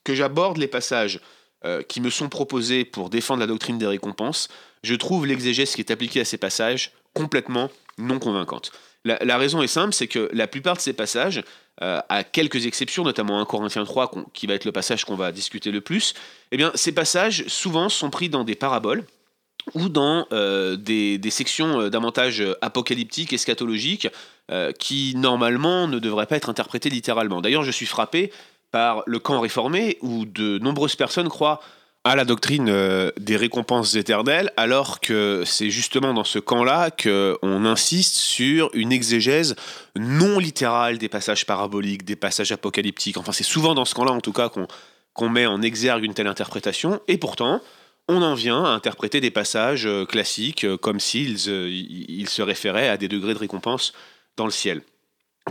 que 0.04 0.14
j'aborde 0.14 0.56
les 0.56 0.68
passages 0.68 1.20
euh, 1.64 1.82
qui 1.82 2.00
me 2.00 2.10
sont 2.10 2.28
proposés 2.28 2.84
pour 2.84 3.10
défendre 3.10 3.40
la 3.40 3.46
doctrine 3.46 3.78
des 3.78 3.86
récompenses, 3.86 4.48
je 4.82 4.94
trouve 4.94 5.26
l'exégèse 5.26 5.74
qui 5.74 5.80
est 5.80 5.90
appliquée 5.90 6.20
à 6.20 6.24
ces 6.24 6.38
passages 6.38 6.92
complètement 7.14 7.70
non 7.98 8.18
convaincante. 8.18 8.72
La, 9.04 9.38
raison 9.38 9.62
est 9.62 9.66
simple, 9.66 9.94
c'est 9.94 10.08
que 10.08 10.28
la 10.32 10.46
plupart 10.46 10.76
de 10.76 10.80
ces 10.80 10.92
passages, 10.92 11.42
euh, 11.82 12.00
à 12.10 12.22
quelques 12.22 12.66
exceptions, 12.66 13.02
notamment 13.02 13.40
1 13.40 13.46
Corinthiens 13.46 13.84
3, 13.84 14.10
qui 14.34 14.46
va 14.46 14.52
être 14.52 14.66
le 14.66 14.72
passage 14.72 15.06
qu'on 15.06 15.14
va 15.14 15.32
discuter 15.32 15.70
le 15.70 15.80
plus, 15.80 16.12
eh 16.52 16.58
bien, 16.58 16.70
ces 16.74 16.92
passages 16.92 17.46
souvent 17.46 17.88
sont 17.88 18.10
pris 18.10 18.28
dans 18.28 18.44
des 18.44 18.54
paraboles 18.54 19.04
ou 19.74 19.88
dans 19.88 20.26
euh, 20.32 20.76
des, 20.76 21.18
sections 21.30 21.80
euh, 21.80 21.88
davantage 21.88 22.44
apocalyptiques, 22.60 23.32
eschatologiques, 23.32 24.08
qui 24.80 25.14
normalement 25.16 25.86
ne 25.86 26.00
devraient 26.00 26.26
pas 26.26 26.34
être 26.34 26.48
interprétées 26.48 26.90
littéralement. 26.90 27.40
D'ailleurs, 27.40 27.62
je 27.62 27.70
suis 27.70 27.86
frappé 27.86 28.32
par 28.72 29.04
le 29.06 29.20
camp 29.20 29.38
réformé, 29.38 29.96
où 30.00 30.26
de 30.26 30.58
nombreuses 30.58 30.96
personnes 30.96 31.28
croient 31.28 31.60
à 32.04 32.16
la 32.16 32.24
doctrine 32.24 32.68
euh, 32.70 33.10
des 33.18 33.36
récompenses 33.36 33.94
éternelles, 33.94 34.52
alors 34.56 35.00
que 35.00 35.42
c'est 35.44 35.70
justement 35.70 36.14
dans 36.14 36.24
ce 36.24 36.38
camp-là 36.38 36.90
qu'on 36.90 37.64
insiste 37.64 38.14
sur 38.14 38.70
une 38.72 38.90
exégèse 38.90 39.54
non 39.96 40.38
littérale 40.38 40.96
des 40.96 41.10
passages 41.10 41.44
paraboliques, 41.44 42.04
des 42.04 42.16
passages 42.16 42.52
apocalyptiques. 42.52 43.18
Enfin, 43.18 43.32
c'est 43.32 43.44
souvent 43.44 43.74
dans 43.74 43.84
ce 43.84 43.94
camp-là, 43.94 44.12
en 44.12 44.20
tout 44.20 44.32
cas, 44.32 44.48
qu'on 44.48 45.28
met 45.28 45.46
en 45.46 45.60
exergue 45.60 46.04
une 46.04 46.14
telle 46.14 46.26
interprétation. 46.26 47.00
Et 47.06 47.18
pourtant, 47.18 47.60
on 48.08 48.22
en 48.22 48.34
vient 48.34 48.64
à 48.64 48.68
interpréter 48.68 49.20
des 49.20 49.30
passages 49.30 49.86
euh, 49.86 50.06
classiques 50.06 50.64
euh, 50.64 50.78
comme 50.78 51.00
s'ils 51.00 51.48
ils 51.48 52.28
se 52.28 52.40
référaient 52.40 52.88
à 52.88 52.96
des 52.96 53.08
degrés 53.08 53.34
de 53.34 53.38
récompense 53.38 53.92
dans 54.36 54.46
le 54.46 54.50
ciel. 54.50 54.82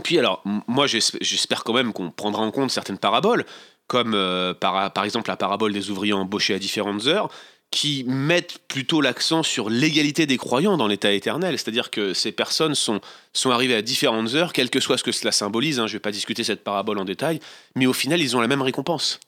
Puis 0.02 0.18
alors, 0.18 0.42
moi 0.66 0.86
j'espère 0.86 1.64
quand 1.64 1.72
même 1.72 1.92
qu'on 1.92 2.10
prendra 2.10 2.42
en 2.42 2.50
compte 2.50 2.70
certaines 2.70 2.98
paraboles, 2.98 3.44
comme 3.90 4.14
euh, 4.14 4.54
par, 4.54 5.04
exemple 5.04 5.28
la 5.30 5.36
parabole 5.36 5.72
des 5.72 5.90
ouvriers 5.90 6.12
embauchés 6.12 6.54
à 6.54 6.60
différentes 6.60 7.08
heures, 7.08 7.28
qui 7.72 8.04
mettent 8.06 8.58
plutôt 8.68 9.00
l'accent 9.00 9.42
sur 9.42 9.68
l'égalité 9.68 10.26
des 10.26 10.36
croyants 10.36 10.76
dans 10.76 10.86
l'état 10.86 11.10
éternel. 11.10 11.58
C'est-à-dire 11.58 11.90
que 11.90 12.14
ces 12.14 12.30
personnes 12.30 12.76
sont, 12.76 13.00
sont 13.32 13.50
arrivées 13.50 13.74
à 13.74 13.82
différentes 13.82 14.34
heures, 14.34 14.52
quel 14.52 14.70
que 14.70 14.78
soit 14.78 14.96
ce 14.96 15.02
que 15.02 15.10
cela 15.10 15.32
symbolise, 15.32 15.80
hein, 15.80 15.88
je 15.88 15.94
ne 15.94 15.96
vais 15.96 16.02
pas 16.02 16.12
discuter 16.12 16.44
cette 16.44 16.62
parabole 16.62 16.98
en 16.98 17.04
détail, 17.04 17.40
mais 17.74 17.86
au 17.86 17.92
final, 17.92 18.20
ils 18.20 18.36
ont 18.36 18.40
la 18.40 18.46
même 18.46 18.62
récompense 18.62 19.18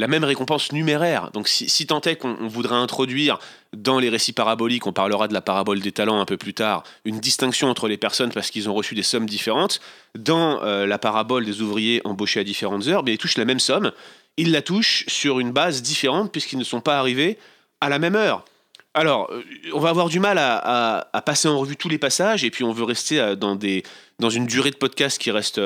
la 0.00 0.08
même 0.08 0.24
récompense 0.24 0.72
numéraire. 0.72 1.30
Donc 1.32 1.46
si, 1.46 1.86
tant 1.86 2.00
est 2.00 2.16
qu'on 2.16 2.48
voudrait 2.48 2.76
introduire 2.76 3.38
dans 3.76 3.98
les 3.98 4.08
récits 4.08 4.32
paraboliques, 4.32 4.86
on 4.86 4.94
parlera 4.94 5.28
de 5.28 5.34
la 5.34 5.42
parabole 5.42 5.80
des 5.80 5.92
talents 5.92 6.20
un 6.20 6.24
peu 6.24 6.38
plus 6.38 6.54
tard, 6.54 6.84
une 7.04 7.20
distinction 7.20 7.68
entre 7.68 7.86
les 7.86 7.98
personnes 7.98 8.32
parce 8.32 8.50
qu'ils 8.50 8.70
ont 8.70 8.74
reçu 8.74 8.94
des 8.94 9.02
sommes 9.02 9.26
différentes, 9.26 9.78
dans 10.18 10.62
euh, 10.62 10.86
la 10.86 10.98
parabole 10.98 11.44
des 11.44 11.60
ouvriers 11.60 12.00
embauchés 12.04 12.40
à 12.40 12.44
différentes 12.44 12.86
heures, 12.88 13.04
mais 13.04 13.12
ils 13.12 13.18
touchent 13.18 13.36
la 13.36 13.44
même 13.44 13.60
somme, 13.60 13.92
ils 14.38 14.52
la 14.52 14.62
touchent 14.62 15.04
sur 15.06 15.38
une 15.38 15.52
base 15.52 15.82
différente 15.82 16.32
puisqu'ils 16.32 16.58
ne 16.58 16.64
sont 16.64 16.80
pas 16.80 16.98
arrivés 16.98 17.36
à 17.82 17.90
la 17.90 17.98
même 17.98 18.16
heure. 18.16 18.46
Alors, 18.94 19.30
euh, 19.30 19.42
on 19.74 19.80
va 19.80 19.90
avoir 19.90 20.08
du 20.08 20.18
mal 20.18 20.38
à, 20.38 21.22
passer 21.26 21.46
en 21.46 21.58
revue 21.58 21.76
tous 21.76 21.90
les 21.90 21.98
passages 21.98 22.42
et 22.42 22.50
puis 22.50 22.64
on 22.64 22.72
veut 22.72 22.84
rester 22.84 23.20
euh, 23.20 23.36
dans, 23.36 23.54
des, 23.54 23.82
dans 24.18 24.30
une 24.30 24.46
durée 24.46 24.70
de 24.70 24.76
podcast 24.76 25.18
qui 25.18 25.30
reste 25.30 25.60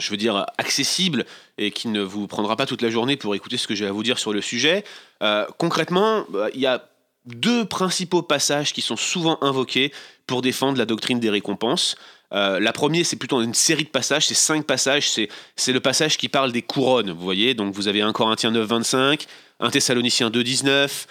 je 0.00 0.10
veux 0.10 0.16
dire, 0.16 0.46
accessible 0.58 1.24
et 1.56 1.70
qui 1.70 1.88
ne 1.88 2.00
vous 2.00 2.26
prendra 2.26 2.56
pas 2.56 2.66
toute 2.66 2.82
la 2.82 2.90
journée 2.90 3.16
pour 3.16 3.34
écouter 3.34 3.56
ce 3.56 3.66
que 3.66 3.74
j'ai 3.74 3.86
à 3.86 3.92
vous 3.92 4.02
dire 4.02 4.18
sur 4.18 4.32
le 4.32 4.40
sujet. 4.40 4.84
Euh, 5.22 5.46
concrètement, 5.58 6.24
bah, 6.30 6.48
il 6.54 6.60
y 6.60 6.66
a 6.66 6.84
deux 7.26 7.64
principaux 7.64 8.22
passages 8.22 8.72
qui 8.72 8.80
sont 8.80 8.96
souvent 8.96 9.38
invoqués 9.42 9.92
pour 10.26 10.42
défendre 10.42 10.78
la 10.78 10.86
doctrine 10.86 11.20
des 11.20 11.30
récompenses. 11.30 11.96
Euh, 12.32 12.60
la 12.60 12.72
première, 12.72 13.06
c'est 13.06 13.16
plutôt 13.16 13.40
une 13.40 13.54
série 13.54 13.84
de 13.84 13.88
passages, 13.88 14.26
c'est 14.26 14.34
cinq 14.34 14.66
passages, 14.66 15.08
c'est 15.56 15.72
le 15.72 15.80
passage 15.80 16.18
qui 16.18 16.28
parle 16.28 16.52
des 16.52 16.62
couronnes, 16.62 17.10
vous 17.10 17.24
voyez, 17.24 17.54
donc 17.54 17.74
vous 17.74 17.88
avez 17.88 18.02
un 18.02 18.12
Corinthien 18.12 18.50
9, 18.50 18.66
25, 18.68 19.26
un 19.60 19.70
Thessaloniciens 19.70 20.28
2, 20.28 20.44
19, 20.44 21.06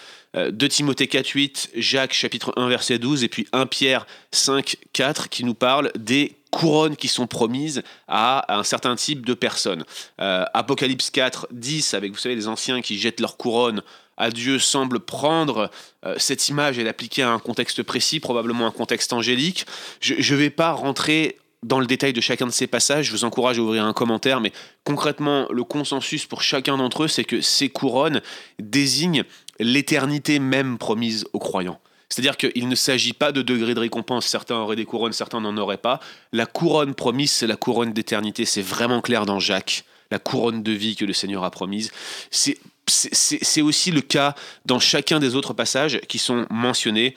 2 0.52 0.68
Timothée 0.68 1.08
4, 1.08 1.28
8, 1.28 1.70
Jacques 1.76 2.14
chapitre 2.14 2.54
1, 2.56 2.70
verset 2.70 3.00
12, 3.00 3.24
et 3.24 3.30
puis 3.30 3.48
1 3.52 3.66
Pierre 3.66 4.06
5, 4.32 4.78
4, 4.94 5.30
qui 5.30 5.44
nous 5.44 5.56
parle 5.56 5.92
des 5.98 6.37
couronnes 6.52 6.96
qui 6.96 7.08
sont 7.08 7.28
promises 7.28 7.84
à, 8.08 8.58
un 8.58 8.64
certain 8.64 8.96
type 8.96 9.26
de 9.26 9.34
personnes. 9.34 9.84
Euh, 10.22 10.46
Apocalypse 10.54 11.10
4, 11.10 11.48
10, 11.52 11.94
avec, 11.94 12.12
vous 12.12 12.18
savez, 12.18 12.36
les 12.36 12.48
anciens 12.48 12.82
qui 12.82 12.98
jettent 12.98 13.20
leurs 13.20 13.38
couronnes 13.38 13.82
à 14.18 14.32
Dieu, 14.32 14.58
semble 14.58 15.00
prendre 15.00 15.70
euh, 16.06 16.16
cette 16.18 16.50
image 16.50 16.80
et 16.80 16.84
l'appliquer 16.84 17.22
à 17.22 17.30
un 17.30 17.40
contexte 17.40 17.84
précis, 17.84 18.20
probablement 18.20 18.66
un 18.66 18.72
contexte 18.72 19.14
angélique. 19.14 19.66
Je 20.02 20.34
ne 20.34 20.40
vais 20.40 20.50
pas 20.50 20.72
rentrer 20.72 21.38
dans 21.64 21.80
le 21.80 21.86
détail 21.86 22.14
de 22.14 22.22
chacun 22.22 22.46
de 22.46 22.52
ces 22.52 22.68
passages, 22.68 23.08
je 23.08 23.12
vous 23.12 23.26
encourage 23.26 23.60
à 23.60 23.62
ouvrir 23.62 23.84
un 23.84 23.94
commentaire, 23.94 24.42
mais 24.42 24.52
concrètement, 24.84 25.48
le 25.52 25.64
consensus 25.64 26.26
pour 26.26 26.42
chacun 26.42 26.78
d'entre 26.78 27.04
eux, 27.04 27.08
c'est 27.08 27.24
que 27.24 27.42
ces 27.42 27.70
couronnes 27.70 28.22
désignent 28.60 29.24
l'éternité 29.60 30.40
même 30.40 30.78
promise 30.78 31.26
aux 31.34 31.40
croyants. 31.40 31.80
C'est-à-dire 32.10 32.38
qu'il 32.38 32.70
ne 32.70 32.76
s'agit 32.76 33.14
pas 33.14 33.32
de 33.32 33.42
degrés 33.42 33.74
de 33.74 33.80
récompense, 33.80 34.26
certains 34.26 34.56
auraient 34.56 34.76
des 34.76 34.86
couronnes, 34.86 35.14
certains 35.14 35.42
n'en 35.42 35.58
auraient 35.58 35.78
pas. 35.78 36.00
La 36.32 36.46
couronne 36.46 36.96
promise, 36.96 37.32
c'est 37.32 37.48
la 37.48 37.58
couronne 37.58 37.92
d'éternité, 37.92 38.46
c'est 38.46 38.62
vraiment 38.62 39.02
clair 39.02 39.26
dans 39.26 39.40
Jacques, 39.40 39.84
la 40.10 40.20
couronne 40.20 40.64
de 40.64 40.72
vie 40.72 40.96
que 40.96 41.06
le 41.06 41.14
Seigneur 41.14 41.44
a 41.44 41.52
promise. 41.52 41.92
C'est 42.32 43.62
aussi 43.62 43.92
le 43.92 44.02
cas 44.02 44.36
dans 44.66 44.80
chacun 44.80 45.20
des 45.20 45.36
autres 45.36 45.54
passages 45.54 46.00
qui 46.08 46.18
sont 46.18 46.46
mentionnés 46.50 47.16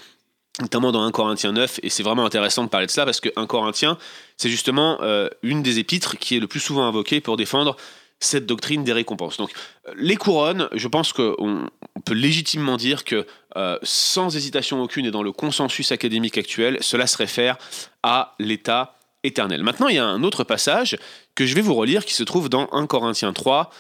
notamment 0.61 0.93
dans 0.93 1.03
1 1.03 1.11
Corinthiens 1.13 1.53
9, 1.53 1.81
et 1.83 1.91
c'est 1.91 2.03
vraiment 2.03 2.25
intéressant 2.25 2.65
de 2.65 2.69
parler 2.69 2.87
de 2.87 2.91
cela 2.91 3.05
parce 3.05 3.21
que 3.21 3.31
1 3.37 3.47
Corinthien, 3.47 3.97
c'est 4.37 4.51
justement 4.51 4.99
euh, 5.01 5.29
une 5.43 5.63
des 5.63 5.79
épîtres 5.79 6.19
qui 6.19 6.37
est 6.37 6.41
le 6.41 6.49
plus 6.49 6.61
souvent 6.61 6.87
invoquée 6.87 7.21
pour 7.21 7.37
défendre 7.37 7.77
cette 8.21 8.47
doctrine 8.47 8.85
des 8.85 8.93
récompenses. 8.93 9.39
Donc, 9.39 9.51
euh, 9.89 9.93
les 9.97 10.17
couronnes, 10.17 10.69
je 10.73 10.87
pense 10.89 11.13
qu'on 11.13 11.69
peut 12.05 12.15
légitimement 12.15 12.77
dire 12.77 13.05
que, 13.05 13.27
euh, 13.57 13.79
sans 13.83 14.37
hésitation 14.37 14.83
aucune 14.83 15.07
et 15.07 15.11
dans 15.11 15.23
le 15.23 15.33
consensus 15.33 15.91
académique 15.91 16.39
actuel, 16.39 16.79
cela 16.81 17.07
se 17.07 17.17
réfère 17.17 17.57
à 18.03 18.35
l'état 18.39 18.99
éternel. 19.25 19.63
Maintenant, 19.63 19.89
il 19.89 19.97
y 19.97 19.99
a 19.99 20.07
un 20.07 20.23
autre 20.23 20.45
passage 20.45 20.97
que 21.35 21.47
je 21.47 21.55
vais 21.55 21.61
vous 21.63 21.75
relire 21.75 22.05
qui 22.05 22.15
se 22.15 22.23
trouve 22.23 22.49
dans 22.49 22.69
1 22.73 22.87
Corinthiens 22.87 23.33
3, 23.33 23.71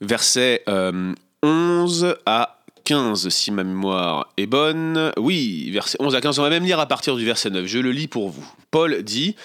versets 0.00 0.64
11 1.42 2.04
euh, 2.04 2.14
à 2.26 2.60
15, 2.84 3.28
si 3.28 3.50
ma 3.50 3.64
mémoire 3.64 4.28
est 4.36 4.46
bonne. 4.46 5.12
Oui, 5.16 5.70
verset 5.70 5.98
11 6.00 6.14
à 6.14 6.20
15, 6.20 6.38
on 6.38 6.42
va 6.42 6.50
même 6.50 6.64
lire 6.64 6.80
à 6.80 6.86
partir 6.86 7.16
du 7.16 7.24
verset 7.24 7.50
9. 7.50 7.66
Je 7.66 7.78
le 7.78 7.92
lis 7.92 8.08
pour 8.08 8.30
vous. 8.30 8.46
Paul 8.70 9.02
dit 9.02 9.36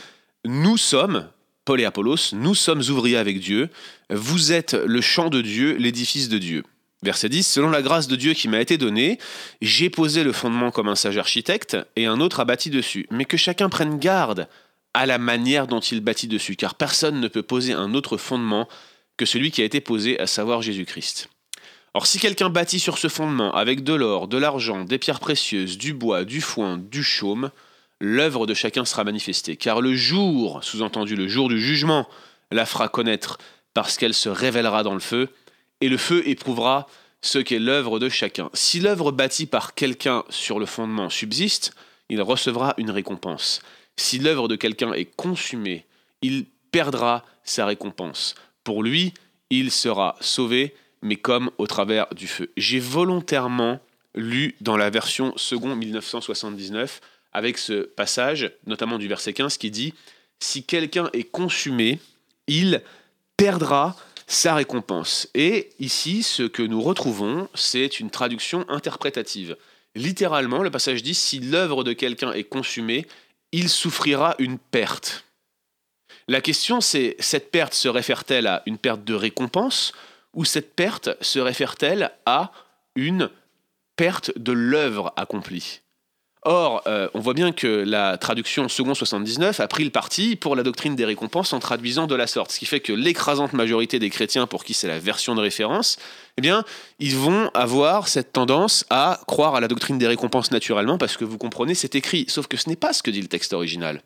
Nous 0.46 0.78
sommes, 0.78 1.28
Paul 1.66 1.82
et 1.82 1.86
Apollos, 1.86 2.34
nous 2.34 2.54
sommes 2.54 2.84
ouvriers 2.90 3.18
avec 3.18 3.40
Dieu, 3.40 3.70
vous 4.12 4.52
êtes 4.52 4.76
le 4.76 5.02
champ 5.02 5.30
de 5.30 5.42
Dieu, 5.42 5.76
l'édifice 5.78 6.30
de 6.30 6.38
Dieu. 6.38 6.64
Verset 7.02 7.28
10, 7.30 7.46
Selon 7.46 7.72
la 7.72 7.82
grâce 7.82 8.08
de 8.08 8.16
Dieu 8.16 8.34
qui 8.34 8.48
m'a 8.48 8.62
été 8.62 8.78
donnée, 8.78 9.18
j'ai 9.64 9.90
posé 9.90 10.24
le 10.24 10.32
fondement 10.32 10.70
comme 10.70 10.88
un 10.88 10.96
sage 10.96 11.18
architecte, 11.18 11.76
et 11.96 12.06
un 12.06 12.20
autre 12.20 12.40
a 12.40 12.46
bâti 12.46 12.70
dessus. 12.70 13.08
Mais 13.10 13.26
que 13.26 13.36
chacun 13.36 13.70
prenne 13.70 13.98
garde 13.98 14.48
à 14.94 15.08
la 15.08 15.18
manière 15.18 15.66
dont 15.66 15.80
il 15.80 16.02
bâtit 16.02 16.28
dessus, 16.28 16.56
car 16.56 16.76
personne 16.76 17.20
ne 17.20 17.28
peut 17.28 17.44
poser 17.44 17.74
un 17.74 17.96
autre 17.96 18.18
fondement 18.18 18.68
que 19.18 19.26
celui 19.26 19.50
qui 19.50 19.64
a 19.64 19.66
été 19.66 19.82
posé, 19.82 20.20
à 20.20 20.28
savoir 20.28 20.62
Jésus-Christ. 20.62 21.30
Or 21.96 22.06
si 22.06 22.20
quelqu'un 22.20 22.50
bâtit 22.52 22.80
sur 22.80 23.00
ce 23.00 23.08
fondement 23.08 23.56
avec 23.56 23.84
de 23.84 23.94
l'or, 23.94 24.28
de 24.28 24.38
l'argent, 24.38 24.84
des 24.84 25.00
pierres 25.00 25.20
précieuses, 25.20 25.80
du 25.80 25.94
bois, 25.94 26.26
du 26.26 26.42
foin, 26.42 26.78
du 26.78 27.02
chaume, 27.02 27.50
l'œuvre 28.00 28.46
de 28.46 28.54
chacun 28.54 28.86
sera 28.86 29.04
manifestée, 29.04 29.56
car 29.56 29.82
le 29.82 29.96
jour, 29.96 30.64
sous-entendu 30.64 31.16
le 31.16 31.28
jour 31.28 31.50
du 31.50 31.60
jugement, 31.60 32.08
la 32.52 32.66
fera 32.66 32.90
connaître, 32.90 33.38
parce 33.74 33.98
qu'elle 33.98 34.14
se 34.14 34.30
révélera 34.30 34.84
dans 34.84 34.94
le 34.94 35.00
feu, 35.00 35.30
et 35.82 35.90
le 35.90 35.98
feu 35.98 36.28
éprouvera 36.28 36.88
ce 37.22 37.40
qu'est 37.40 37.60
l'œuvre 37.60 38.00
de 38.00 38.10
chacun. 38.10 38.50
Si 38.54 38.80
l'œuvre 38.80 39.12
bâtie 39.12 39.48
par 39.48 39.74
quelqu'un 39.74 40.24
sur 40.30 40.60
le 40.60 40.66
fondement 40.66 41.10
subsiste, 41.10 41.74
il 42.10 42.22
recevra 42.22 42.76
une 42.78 42.92
récompense. 42.92 43.62
Si 43.98 44.20
l'œuvre 44.20 44.48
de 44.48 44.56
quelqu'un 44.56 44.94
est 44.94 45.06
consumée, 45.06 45.86
il 46.22 46.46
perdra 46.72 47.26
sa 47.44 47.66
récompense. 47.66 48.36
Pour 48.64 48.84
lui, 48.84 49.14
il 49.50 49.72
sera 49.72 50.16
sauvé, 50.20 50.76
mais 51.02 51.16
comme 51.16 51.52
au 51.58 51.68
travers 51.68 52.08
du 52.14 52.28
feu. 52.28 52.52
J'ai 52.58 52.80
volontairement 52.80 53.80
lu 54.14 54.56
dans 54.62 54.78
la 54.78 54.90
version 54.90 55.34
second 55.36 55.76
1979 55.76 57.02
avec 57.36 57.58
ce 57.58 57.84
passage, 57.84 58.50
notamment 58.66 58.98
du 58.98 59.10
verset 59.10 59.34
15, 59.34 59.58
qui 59.58 59.70
dit 59.70 59.94
Si 60.40 60.64
quelqu'un 60.64 61.10
est 61.12 61.26
consumé, 61.26 62.00
il 62.48 62.82
perdra 63.36 63.98
sa 64.26 64.56
récompense. 64.56 65.28
Et 65.36 65.70
ici, 65.80 66.24
ce 66.24 66.44
que 66.44 66.64
nous 66.64 66.82
retrouvons, 66.82 67.50
c'est 67.54 68.00
une 68.00 68.10
traduction 68.10 68.66
interprétative. 68.70 69.58
Littéralement, 69.96 70.64
le 70.64 70.72
passage 70.72 71.04
dit 71.04 71.14
Si 71.14 71.40
l'œuvre 71.40 71.84
de 71.84 71.92
quelqu'un 71.92 72.32
est 72.32 72.46
consumée, 72.46 73.06
il 73.52 73.68
souffrira 73.68 74.36
une 74.40 74.58
perte. 74.58 75.26
La 76.30 76.40
question, 76.40 76.80
c'est 76.80 77.18
cette 77.20 77.52
perte 77.52 77.74
se 77.74 77.90
réfère-t-elle 77.90 78.48
à 78.48 78.64
une 78.66 78.78
perte 78.78 79.04
de 79.04 79.14
récompense 79.14 79.92
ou 80.34 80.46
cette 80.46 80.74
perte 80.74 81.10
se 81.22 81.40
réfère-t-elle 81.40 82.12
à 82.26 82.54
une 82.96 83.30
perte 83.98 84.32
de 84.38 84.54
l'œuvre 84.54 85.14
accomplie? 85.18 85.82
Or, 86.48 86.84
euh, 86.86 87.10
on 87.16 87.20
voit 87.20 87.34
bien 87.34 87.52
que 87.52 87.66
la 87.66 88.20
traduction 88.20 88.70
second 88.70 88.94
79 88.94 89.60
a 89.60 89.68
pris 89.68 89.84
le 89.84 89.90
parti 89.90 90.36
pour 90.36 90.56
la 90.56 90.62
doctrine 90.62 90.96
des 90.96 91.04
récompenses 91.04 91.54
en 91.54 91.60
traduisant 91.60 92.06
de 92.06 92.14
la 92.14 92.28
sorte, 92.28 92.52
ce 92.52 92.60
qui 92.60 92.68
fait 92.68 92.82
que 92.82 92.94
l'écrasante 92.94 93.54
majorité 93.54 93.98
des 93.98 94.12
chrétiens 94.12 94.46
pour 94.46 94.64
qui 94.64 94.76
c'est 94.76 94.88
la 94.88 95.00
version 95.00 95.34
de 95.34 95.42
référence, 95.42 95.98
eh 96.38 96.42
bien, 96.42 96.64
ils 97.00 97.16
vont 97.16 97.50
avoir 97.56 98.08
cette 98.08 98.32
tendance 98.32 98.86
à 98.92 99.22
croire 99.26 99.56
à 99.56 99.60
la 99.60 99.68
doctrine 99.68 99.98
des 99.98 100.06
récompenses 100.06 100.52
naturellement 100.52 101.00
parce 101.00 101.18
que 101.18 101.26
vous 101.26 101.40
comprenez, 101.40 101.74
c'est 101.74 101.96
écrit, 101.96 102.26
sauf 102.28 102.46
que 102.46 102.58
ce 102.58 102.70
n'est 102.70 102.76
pas 102.76 102.94
ce 102.94 103.02
que 103.02 103.10
dit 103.10 103.22
le 103.22 103.28
texte 103.28 103.54
original. 103.54 104.04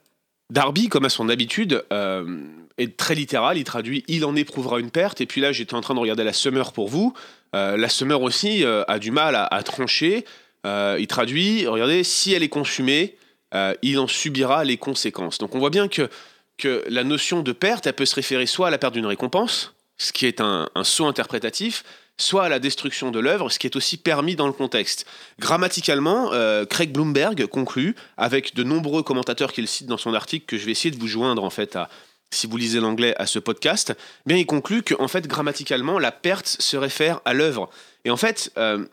Darby, 0.50 0.88
comme 0.88 1.04
à 1.04 1.10
son 1.10 1.28
habitude, 1.28 1.84
euh, 1.92 2.40
est 2.78 2.96
très 2.96 3.16
littéral, 3.16 3.58
il 3.58 3.66
traduit 3.66 4.06
il 4.08 4.24
en 4.24 4.38
éprouvera 4.38 4.80
une 4.80 4.92
perte, 4.92 5.20
et 5.20 5.26
puis 5.26 5.42
là 5.42 5.52
j'étais 5.52 5.76
en 5.76 5.82
train 5.82 5.94
de 5.94 6.00
regarder 6.00 6.24
la 6.24 6.34
Summer 6.34 6.72
pour 6.72 6.88
vous, 6.88 7.14
euh, 7.54 7.76
la 7.76 7.90
Summer 7.90 8.22
aussi 8.22 8.64
a 8.64 8.98
du 8.98 9.12
mal 9.12 9.36
à 9.36 9.64
trancher, 9.64 10.24
euh, 10.66 10.98
il 11.00 11.08
traduit, 11.08 11.68
regardez, 11.68 12.04
si 12.04 12.34
elle 12.34 12.44
est 12.44 12.50
consumée, 12.50 13.16
euh, 13.56 13.74
il 13.82 13.98
en 14.00 14.08
subira 14.08 14.64
les 14.64 14.78
conséquences. 14.78 15.38
Donc 15.38 15.56
on 15.56 15.60
voit 15.60 15.70
bien 15.70 15.88
que, 15.88 16.10
que 16.58 16.84
la 16.90 17.04
notion 17.04 17.42
de 17.42 17.52
perte, 17.52 17.88
elle 17.88 17.94
peut 17.94 18.06
se 18.06 18.16
référer 18.16 18.46
soit 18.46 18.68
à 18.68 18.72
la 18.72 18.78
perte 18.78 18.94
d'une 18.94 19.06
récompense, 19.06 19.74
ce 19.98 20.14
qui 20.14 20.26
est 20.26 20.42
un, 20.42 20.70
saut 20.84 21.06
interprétatif, 21.06 21.84
soit 22.18 22.46
à 22.46 22.50
la 22.50 22.60
destruction 22.60 23.12
de 23.12 23.20
l'œuvre, 23.20 23.50
ce 23.50 23.60
qui 23.60 23.68
est 23.68 23.76
aussi 23.76 23.98
permis 23.98 24.36
dans 24.36 24.48
le 24.48 24.54
contexte. 24.54 25.06
Grammaticalement, 25.40 26.34
euh, 26.34 26.66
Craig 26.66 26.92
Bloomberg 26.92 27.46
conclut, 27.48 27.96
avec 28.18 28.56
de 28.56 28.64
nombreux 28.64 29.04
commentateurs 29.04 29.54
qu'il 29.54 29.68
cite 29.68 29.88
dans 29.88 29.98
son 29.98 30.14
article, 30.14 30.46
que 30.46 30.58
je 30.58 30.66
vais 30.66 30.72
essayer 30.72 30.92
de 30.92 31.00
vous 31.00 31.08
joindre 31.08 31.44
en 31.44 31.50
fait 31.50 31.76
à, 31.78 31.90
si 32.32 32.48
vous 32.48 32.58
lisez 32.58 32.80
l'anglais 32.80 33.16
à 33.18 33.26
ce 33.26 33.40
podcast, 33.40 33.94
eh 33.98 34.28
bien 34.28 34.38
il 34.38 34.46
conclut 34.46 34.84
qu'en 34.84 35.08
fait 35.08 35.28
grammaticalement 35.28 35.98
la 35.98 36.12
perte 36.12 36.48
se 36.48 36.78
réfère 36.78 37.22
à 37.26 37.34
l'œuvre. 37.34 37.70
Et 38.06 38.12
en 38.12 38.18
fait, 38.18 38.52
euh, 38.58 38.86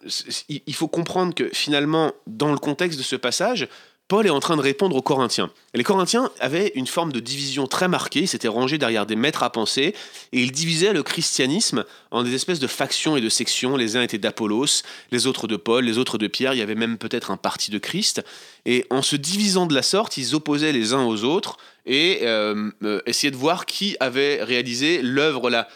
il 0.49 0.75
faut 0.75 0.89
comprendre 0.89 1.35
que 1.35 1.49
finalement, 1.53 2.13
dans 2.27 2.53
le 2.53 2.59
contexte 2.59 2.99
de 2.99 3.05
ce 3.05 3.17
passage, 3.17 3.69
Paul 4.09 4.25
est 4.25 4.31
en 4.31 4.39
train 4.39 4.57
de 4.57 4.63
répondre 4.63 4.95
aux 4.95 5.03
Corinthiens. 5.03 5.51
les 5.75 5.83
Corinthiens 5.83 6.31
avaient 6.39 6.71
une 6.77 6.87
forme 6.87 7.13
de 7.13 7.19
division 7.19 7.67
très 7.67 7.89
marquée, 7.89 8.21
ils 8.21 8.29
s'étaient 8.29 8.47
rangés 8.47 8.79
derrière 8.79 9.05
des 9.05 9.17
maîtres 9.17 9.43
à 9.43 9.51
penser, 9.51 9.97
et 10.33 10.41
ils 10.41 10.53
divisaient 10.53 10.93
le 10.93 11.03
christianisme 11.03 11.85
en 12.13 12.23
des 12.23 12.33
espèces 12.33 12.61
de 12.61 12.69
factions 12.69 13.17
et 13.17 13.21
de 13.21 13.29
sections. 13.29 13.77
Les 13.77 13.97
uns 13.97 14.03
étaient 14.03 14.19
d'Apollos, 14.19 14.83
les 15.11 15.27
autres 15.27 15.49
de 15.49 15.57
Paul, 15.57 15.85
les 15.85 15.99
autres 15.99 16.19
de 16.19 16.29
Pierre, 16.29 16.55
il 16.55 16.59
y 16.59 16.63
avait 16.63 16.77
même 16.77 16.99
peut-être 16.99 17.33
un 17.33 17.37
parti 17.37 17.73
de 17.73 17.79
Christ. 17.79 18.23
Et 18.65 18.87
en 18.91 19.03
se 19.03 19.17
divisant 19.17 19.67
de 19.67 19.75
la 19.75 19.83
sorte, 19.83 20.17
ils 20.19 20.37
opposaient 20.37 20.73
les 20.73 20.93
uns 20.93 21.05
aux 21.05 21.25
autres 21.25 21.57
et 21.85 22.21
euh, 22.23 22.71
euh, 22.85 23.01
essayaient 23.07 23.33
de 23.33 23.37
voir 23.37 23.67
qui 23.67 23.97
avait 23.99 24.41
réalisé 24.41 25.03
l'œuvre 25.03 25.51
la, 25.51 25.67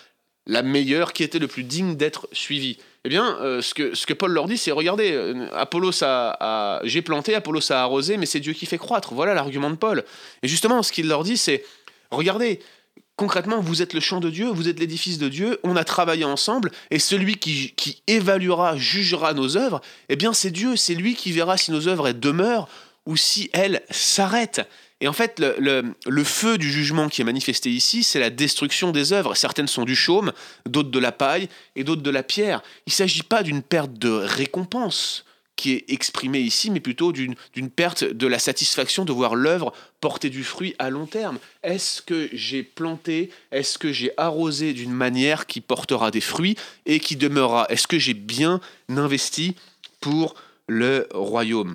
la 0.47 0.63
meilleure, 0.63 1.13
qui 1.13 1.25
était 1.25 1.41
le 1.41 1.49
plus 1.49 1.65
digne 1.65 1.97
d'être 1.97 2.29
suivi. 2.33 2.79
Eh 3.05 3.09
bien, 3.09 3.39
euh, 3.41 3.63
ce, 3.63 3.73
que, 3.73 3.95
ce 3.95 4.05
que 4.05 4.13
Paul 4.13 4.33
leur 4.33 4.47
dit, 4.47 4.59
c'est 4.59 4.73
regardez, 4.73 5.13
euh, 5.13 5.49
Apollos 5.55 6.03
a, 6.03 6.81
j'ai 6.85 7.01
planté, 7.01 7.35
Apollos 7.35 7.73
a 7.73 7.81
arrosé, 7.81 8.19
mais 8.19 8.27
c'est 8.27 8.41
Dieu 8.41 8.53
qui 8.53 8.67
fait 8.67 8.79
croître. 8.79 9.15
Voilà 9.15 9.33
l'argument 9.33 9.71
de 9.71 9.77
Paul. 9.77 10.05
Et 10.43 10.49
justement, 10.49 10.83
ce 10.83 10.93
qu'il 10.93 11.09
leur 11.09 11.25
dit, 11.25 11.39
c'est 11.39 11.65
regardez, 12.11 12.61
concrètement, 13.17 13.61
vous 13.61 13.81
êtes 13.81 13.95
le 13.95 14.01
champ 14.01 14.21
de 14.21 14.29
Dieu, 14.29 14.49
vous 14.49 14.69
êtes 14.69 14.79
l'édifice 14.79 15.17
de 15.17 15.29
Dieu, 15.29 15.61
on 15.63 15.77
a 15.77 15.85
travaillé 15.85 16.25
ensemble, 16.25 16.71
et 16.91 16.99
celui 16.99 17.37
qui, 17.37 17.73
qui 17.75 18.03
évaluera, 18.07 18.77
jugera 18.77 19.33
nos 19.33 19.57
œuvres, 19.57 19.81
eh 20.11 20.17
bien, 20.17 20.35
c'est 20.35 20.51
Dieu, 20.51 20.77
c'est 20.77 20.95
lui 20.95 21.15
qui 21.15 21.33
verra 21.33 21.57
si 21.57 21.71
nos 21.71 21.89
œuvres 21.89 22.13
demeurent 22.13 22.69
ou 23.11 23.17
si 23.17 23.51
elles 23.53 23.83
s'arrêtent. 23.91 24.63
Et 25.01 25.09
en 25.09 25.13
fait, 25.13 25.41
le, 25.41 26.25
feu 26.25 26.59
du 26.59 26.71
jugement 26.71 27.09
qui 27.09 27.23
est 27.23 27.25
manifesté 27.25 27.69
ici, 27.69 28.05
c'est 28.05 28.21
la 28.21 28.31
destruction 28.31 28.93
des 28.93 29.13
œuvres. 29.13 29.35
Certaines 29.35 29.67
sont 29.67 29.85
du 29.85 29.97
chaume, 29.97 30.33
d'autres 30.65 30.93
de 30.93 30.99
la 31.01 31.11
paille 31.11 31.49
et 31.75 31.83
d'autres 31.83 32.03
de 32.03 32.11
la 32.11 32.23
pierre. 32.23 32.63
Il 32.87 32.91
ne 32.91 32.95
s'agit 32.95 33.25
pas 33.25 33.43
d'une 33.43 33.63
perte 33.63 33.95
de 33.95 34.11
récompense, 34.11 35.25
qui 35.57 35.73
est 35.73 35.85
exprimée 35.89 36.39
ici, 36.39 36.71
mais 36.71 36.79
plutôt 36.79 37.11
d'une 37.11 37.35
perte 37.75 38.05
de 38.05 38.27
la 38.29 38.39
satisfaction 38.39 39.05
de 39.05 39.13
voir 39.13 39.35
l'œuvre 39.35 39.73
porter 40.01 40.31
du 40.31 40.45
fruit 40.45 40.77
à 40.79 40.89
long 40.89 41.07
terme. 41.07 41.39
Est-ce 41.65 42.03
que 42.03 42.29
j'ai 42.33 42.63
planté, 42.63 43.31
est-ce 43.51 43.77
que 43.77 43.93
j'ai 43.93 44.13
arrosé 44.19 44.73
d'une 44.73 44.93
manière 44.93 45.47
qui 45.47 45.61
portera 45.61 46.13
des 46.13 46.21
fruits 46.21 46.57
et 46.87 47.01
qui 47.01 47.17
demeurera? 47.17 47.67
Est-ce 47.71 47.89
que 47.89 47.99
j'ai 47.99 48.15
bien 48.15 48.61
investi 48.89 49.57
pour 50.01 50.37
le 50.69 51.09
royaume? 51.13 51.75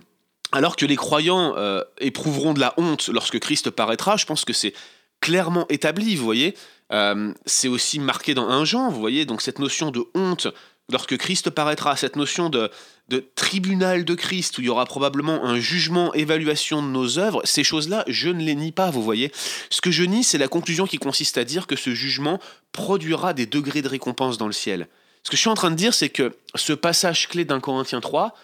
Alors 0.51 0.75
que 0.75 0.85
les 0.85 0.95
croyants 0.95 1.55
euh, 1.57 1.81
éprouveront 1.99 2.53
de 2.53 2.59
la 2.59 2.73
honte 2.77 3.09
lorsque 3.09 3.39
Christ 3.39 3.69
paraîtra, 3.69 4.17
je 4.17 4.25
pense 4.25 4.45
que 4.45 4.53
c'est 4.53 4.73
clairement 5.21 5.65
établi, 5.69 6.15
vous 6.15 6.25
voyez. 6.25 6.55
Euh, 6.91 7.33
c'est 7.45 7.67
aussi 7.67 7.99
marqué 7.99 8.33
dans 8.33 8.47
un 8.47 8.63
Jean, 8.63 8.89
vous 8.89 8.99
voyez. 8.99 9.25
Donc 9.25 9.41
cette 9.41 9.59
notion 9.59 9.91
de 9.91 10.03
honte 10.13 10.47
lorsque 10.91 11.17
Christ 11.17 11.49
paraîtra, 11.49 11.95
cette 11.97 12.15
notion 12.15 12.49
de, 12.49 12.69
de 13.09 13.25
tribunal 13.35 14.05
de 14.05 14.13
Christ, 14.13 14.57
où 14.57 14.61
il 14.61 14.67
y 14.67 14.69
aura 14.69 14.85
probablement 14.85 15.43
un 15.43 15.59
jugement, 15.59 16.13
évaluation 16.13 16.83
de 16.83 16.87
nos 16.87 17.17
œuvres, 17.17 17.41
ces 17.43 17.63
choses-là, 17.63 18.03
je 18.07 18.29
ne 18.29 18.43
les 18.43 18.55
nie 18.55 18.71
pas, 18.71 18.91
vous 18.91 19.03
voyez. 19.03 19.31
Ce 19.69 19.81
que 19.81 19.91
je 19.91 20.03
nie, 20.03 20.23
c'est 20.23 20.37
la 20.37 20.47
conclusion 20.47 20.85
qui 20.85 20.97
consiste 20.97 21.37
à 21.37 21.43
dire 21.43 21.65
que 21.65 21.75
ce 21.75 21.93
jugement 21.95 22.39
produira 22.71 23.33
des 23.33 23.45
degrés 23.45 23.81
de 23.81 23.87
récompense 23.87 24.37
dans 24.37 24.47
le 24.47 24.53
ciel. 24.53 24.87
Ce 25.23 25.31
que 25.31 25.37
je 25.37 25.41
suis 25.41 25.49
en 25.49 25.55
train 25.55 25.71
de 25.71 25.75
dire, 25.75 25.93
c'est 25.93 26.09
que 26.09 26.35
ce 26.53 26.73
passage 26.73 27.27
clé 27.29 27.45
d'un 27.45 27.59
Corinthiens 27.59 28.01
3, 28.01 28.35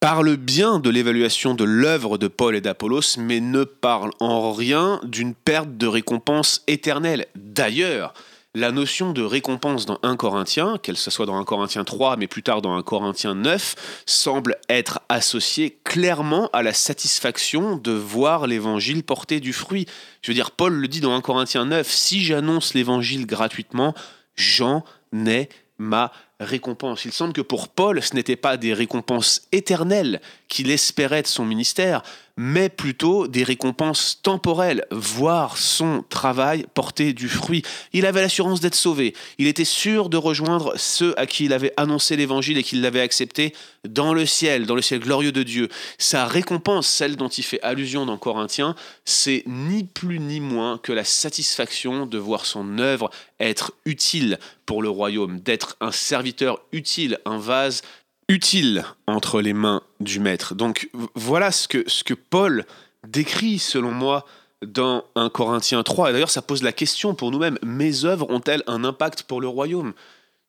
parle 0.00 0.36
bien 0.36 0.78
de 0.78 0.88
l'évaluation 0.88 1.54
de 1.54 1.64
l'œuvre 1.64 2.16
de 2.16 2.26
Paul 2.26 2.56
et 2.56 2.62
d'Apollos, 2.62 3.18
mais 3.18 3.40
ne 3.40 3.64
parle 3.64 4.12
en 4.18 4.50
rien 4.50 4.98
d'une 5.04 5.34
perte 5.34 5.76
de 5.76 5.86
récompense 5.86 6.64
éternelle. 6.66 7.26
D'ailleurs, 7.34 8.14
la 8.54 8.72
notion 8.72 9.12
de 9.12 9.22
récompense 9.22 9.84
dans 9.84 9.98
1 10.02 10.16
Corinthien, 10.16 10.78
qu'elle 10.82 10.96
soit 10.96 11.26
dans 11.26 11.38
1 11.38 11.44
Corinthien 11.44 11.84
3, 11.84 12.16
mais 12.16 12.26
plus 12.26 12.42
tard 12.42 12.62
dans 12.62 12.74
1 12.74 12.82
Corinthien 12.82 13.34
9, 13.34 14.02
semble 14.06 14.56
être 14.70 15.00
associée 15.10 15.78
clairement 15.84 16.48
à 16.54 16.62
la 16.62 16.72
satisfaction 16.72 17.76
de 17.76 17.92
voir 17.92 18.46
l'évangile 18.46 19.04
porter 19.04 19.38
du 19.38 19.52
fruit. 19.52 19.86
Je 20.22 20.30
veux 20.30 20.34
dire, 20.34 20.50
Paul 20.50 20.72
le 20.72 20.88
dit 20.88 21.00
dans 21.00 21.14
1 21.14 21.20
Corinthien 21.20 21.66
9, 21.66 21.88
si 21.88 22.24
j'annonce 22.24 22.72
l'évangile 22.72 23.26
gratuitement, 23.26 23.94
j'en 24.34 24.82
ai 25.14 25.50
ma 25.78 26.10
récompense. 26.40 27.04
Il 27.04 27.12
semble 27.12 27.32
que 27.32 27.40
pour 27.40 27.68
Paul, 27.68 28.02
ce 28.02 28.14
n'était 28.14 28.36
pas 28.36 28.56
des 28.56 28.74
récompenses 28.74 29.42
éternelles 29.52 30.20
qu'il 30.48 30.70
espérait 30.70 31.22
de 31.22 31.26
son 31.26 31.44
ministère, 31.44 32.02
mais 32.42 32.70
plutôt 32.70 33.28
des 33.28 33.44
récompenses 33.44 34.18
temporelles, 34.22 34.86
voir 34.90 35.58
son 35.58 36.02
travail 36.08 36.64
porter 36.72 37.12
du 37.12 37.28
fruit. 37.28 37.62
Il 37.92 38.06
avait 38.06 38.22
l'assurance 38.22 38.60
d'être 38.60 38.74
sauvé, 38.74 39.12
il 39.36 39.46
était 39.46 39.66
sûr 39.66 40.08
de 40.08 40.16
rejoindre 40.16 40.72
ceux 40.78 41.12
à 41.20 41.26
qui 41.26 41.44
il 41.44 41.52
avait 41.52 41.74
annoncé 41.76 42.16
l'évangile 42.16 42.56
et 42.56 42.62
qu'il 42.62 42.80
l'avait 42.80 43.02
accepté 43.02 43.54
dans 43.86 44.14
le 44.14 44.24
ciel, 44.24 44.64
dans 44.64 44.74
le 44.74 44.80
ciel 44.80 45.00
glorieux 45.00 45.32
de 45.32 45.42
Dieu. 45.42 45.68
Sa 45.98 46.24
récompense, 46.24 46.86
celle 46.86 47.16
dont 47.16 47.28
il 47.28 47.44
fait 47.44 47.60
allusion 47.60 48.06
dans 48.06 48.16
Corinthiens, 48.16 48.74
c'est 49.04 49.42
ni 49.46 49.84
plus 49.84 50.18
ni 50.18 50.40
moins 50.40 50.78
que 50.78 50.92
la 50.92 51.04
satisfaction 51.04 52.06
de 52.06 52.16
voir 52.16 52.46
son 52.46 52.78
œuvre 52.78 53.10
être 53.38 53.72
utile 53.84 54.38
pour 54.64 54.82
le 54.82 54.88
royaume, 54.88 55.40
d'être 55.40 55.76
un 55.80 55.92
serviteur 55.92 56.62
utile, 56.72 57.18
un 57.26 57.38
vase 57.38 57.82
utile 58.30 58.84
entre 59.08 59.40
les 59.40 59.52
mains 59.52 59.82
du 59.98 60.20
maître. 60.20 60.54
Donc 60.54 60.88
voilà 61.14 61.50
ce 61.50 61.66
que, 61.66 61.82
ce 61.88 62.04
que 62.04 62.14
Paul 62.14 62.64
décrit, 63.06 63.58
selon 63.58 63.90
moi, 63.90 64.24
dans 64.64 65.04
1 65.16 65.30
Corinthiens 65.30 65.82
3. 65.82 66.10
Et 66.10 66.12
d'ailleurs, 66.12 66.30
ça 66.30 66.42
pose 66.42 66.62
la 66.62 66.72
question 66.72 67.14
pour 67.14 67.32
nous-mêmes, 67.32 67.58
mes 67.62 68.04
œuvres 68.04 68.30
ont-elles 68.30 68.62
un 68.66 68.84
impact 68.84 69.24
pour 69.24 69.40
le 69.40 69.48
royaume? 69.48 69.94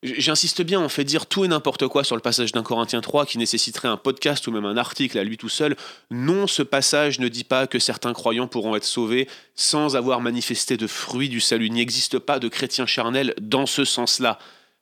J'insiste 0.04 0.64
bien, 0.64 0.80
on 0.82 0.90
fait 0.90 1.04
dire 1.04 1.28
tout 1.28 1.46
et 1.46 1.48
n'importe 1.48 1.88
quoi 1.88 2.04
sur 2.04 2.16
le 2.16 2.22
passage 2.22 2.52
d'un 2.52 2.64
Corinthiens 2.64 3.02
3 3.02 3.26
qui 3.28 3.38
nécessiterait 3.38 3.88
un 3.88 3.98
podcast 3.98 4.48
ou 4.48 4.52
même 4.52 4.66
un 4.66 4.78
article 4.78 5.18
à 5.18 5.24
lui 5.24 5.38
tout 5.38 5.50
seul. 5.50 5.76
Non, 6.10 6.48
ce 6.48 6.64
passage 6.64 7.20
ne 7.20 7.28
dit 7.28 7.44
pas 7.44 7.68
que 7.68 7.78
certains 7.78 8.14
croyants 8.14 8.48
pourront 8.48 8.76
être 8.76 8.84
sauvés 8.84 9.28
sans 9.56 9.96
avoir 9.96 10.20
manifesté 10.20 10.76
de 10.76 10.88
fruits 10.88 11.30
du 11.30 11.40
salut. 11.40 11.68
Il 11.68 11.74
n'existe 11.74 12.18
pas 12.18 12.40
de 12.40 12.48
chrétien 12.48 12.88
charnel 12.88 13.36
dans 13.40 13.68
ce 13.68 13.86
sens-là. 13.86 14.40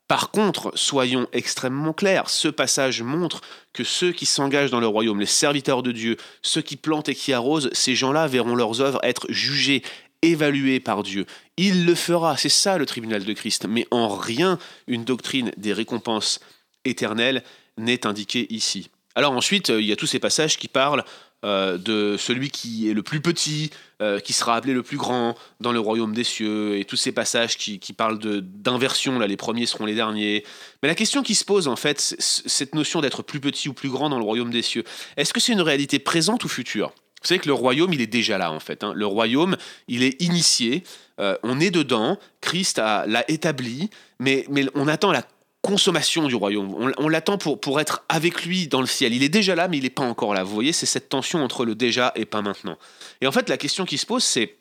Par 0.09 0.31
contre, 0.31 0.71
soyons 0.73 1.27
extrêmement 1.33 1.93
clairs, 1.93 2.31
ce 2.31 2.47
passage 2.47 3.03
montre 3.03 3.41
que 3.73 3.83
ceux 3.83 4.11
qui 4.11 4.25
s'engagent 4.25 4.71
dans 4.71 4.79
le 4.79 4.87
royaume, 4.87 5.19
les 5.19 5.27
serviteurs 5.27 5.83
de 5.83 5.91
Dieu, 5.91 6.17
ceux 6.41 6.63
qui 6.63 6.77
plantent 6.77 7.09
et 7.09 7.15
qui 7.15 7.31
arrosent, 7.31 7.69
ces 7.73 7.93
gens-là 7.93 8.25
verront 8.25 8.55
leurs 8.55 8.81
œuvres 8.81 8.99
être 9.03 9.27
jugées, 9.29 9.83
évaluées 10.23 10.79
par 10.79 11.03
Dieu. 11.03 11.27
Il 11.57 11.85
le 11.85 11.93
fera, 11.93 12.37
c'est 12.37 12.49
ça 12.49 12.79
le 12.79 12.87
tribunal 12.87 13.23
de 13.23 13.33
Christ, 13.33 13.67
mais 13.69 13.85
en 13.91 14.09
rien 14.09 14.57
une 14.87 15.05
doctrine 15.05 15.51
des 15.57 15.73
récompenses 15.73 16.39
éternelles 16.85 17.43
n'est 17.77 18.07
indiquée 18.07 18.47
ici. 18.49 18.89
Alors 19.13 19.33
ensuite, 19.33 19.69
il 19.69 19.85
y 19.85 19.91
a 19.91 19.95
tous 19.95 20.07
ces 20.07 20.17
passages 20.17 20.57
qui 20.57 20.67
parlent 20.67 21.05
euh, 21.45 21.77
de 21.77 22.17
celui 22.17 22.49
qui 22.49 22.89
est 22.89 22.93
le 22.93 23.01
plus 23.01 23.21
petit, 23.21 23.69
euh, 24.01 24.19
qui 24.19 24.33
sera 24.33 24.55
appelé 24.55 24.73
le 24.73 24.83
plus 24.83 24.97
grand 24.97 25.35
dans 25.61 25.71
le 25.71 25.79
royaume 25.79 26.13
des 26.13 26.25
cieux, 26.25 26.77
et 26.77 26.83
tous 26.83 26.97
ces 26.97 27.13
passages 27.13 27.57
qui, 27.57 27.93
parlent 27.93 28.19
d'inversion, 28.19 29.19
là 29.19 29.27
les 29.27 29.37
premiers 29.37 29.65
seront 29.65 29.85
les 29.85 29.95
derniers. 29.95 30.43
Mais 30.83 30.89
la 30.89 30.95
question 30.95 31.23
qui 31.23 31.35
se 31.35 31.45
pose 31.45 31.67
en 31.67 31.75
fait, 31.77 31.99
cette 32.19 32.75
notion 32.75 32.99
d'être 32.99 33.23
plus 33.23 33.39
petit 33.39 33.69
ou 33.69 33.73
plus 33.73 33.89
grand 33.89 34.09
dans 34.09 34.17
le 34.17 34.25
royaume 34.25 34.51
des 34.51 34.61
cieux, 34.61 34.83
est-ce 35.15 35.33
que 35.33 35.39
c'est 35.39 35.53
une 35.53 35.61
réalité 35.61 35.99
présente 35.99 36.43
ou 36.43 36.49
future? 36.49 36.93
Vous 37.21 37.27
savez 37.27 37.39
que 37.39 37.47
le 37.47 37.53
royaume, 37.53 37.93
il 37.93 38.01
est 38.01 38.07
déjà 38.07 38.37
là 38.37 38.51
en 38.51 38.59
fait. 38.59 38.83
Hein. 38.83 38.93
Le 38.93 39.05
royaume, 39.05 39.55
il 39.87 40.03
est 40.03 40.21
initié, 40.21 40.83
euh, 41.19 41.37
on 41.43 41.59
est 41.59 41.71
dedans, 41.71 42.17
Christ 42.41 42.77
l'a 42.77 43.23
établi, 43.29 43.89
mais, 44.19 44.45
mais 44.49 44.65
on 44.75 44.87
attend 44.87 45.11
la 45.11 45.23
consommation 45.61 46.27
du 46.27 46.35
royaume. 46.35 46.93
On, 46.97 47.09
l'attend 47.09 47.37
pour, 47.37 47.59
pour 47.59 47.79
être 47.79 48.03
avec 48.07 48.45
lui 48.45 48.67
dans 48.67 48.81
le 48.81 48.87
ciel. 48.87 49.13
Il 49.13 49.23
est 49.23 49.29
déjà 49.29 49.55
là, 49.55 49.67
mais 49.67 49.77
il 49.77 49.83
n'est 49.83 49.89
pas 49.89 50.03
encore 50.03 50.33
là. 50.33 50.43
Vous 50.43 50.53
voyez, 50.53 50.71
c'est 50.71 50.85
cette 50.85 51.09
tension 51.09 51.43
entre 51.43 51.65
le 51.65 51.75
déjà 51.75 52.11
et 52.15 52.25
pas 52.25 52.41
maintenant. 52.41 52.77
Et 53.21 53.27
en 53.27 53.31
fait, 53.31 53.49
la 53.49 53.57
question 53.57 53.85
qui 53.85 53.97
se 53.97 54.05
pose, 54.05 54.23
c'est 54.23 54.55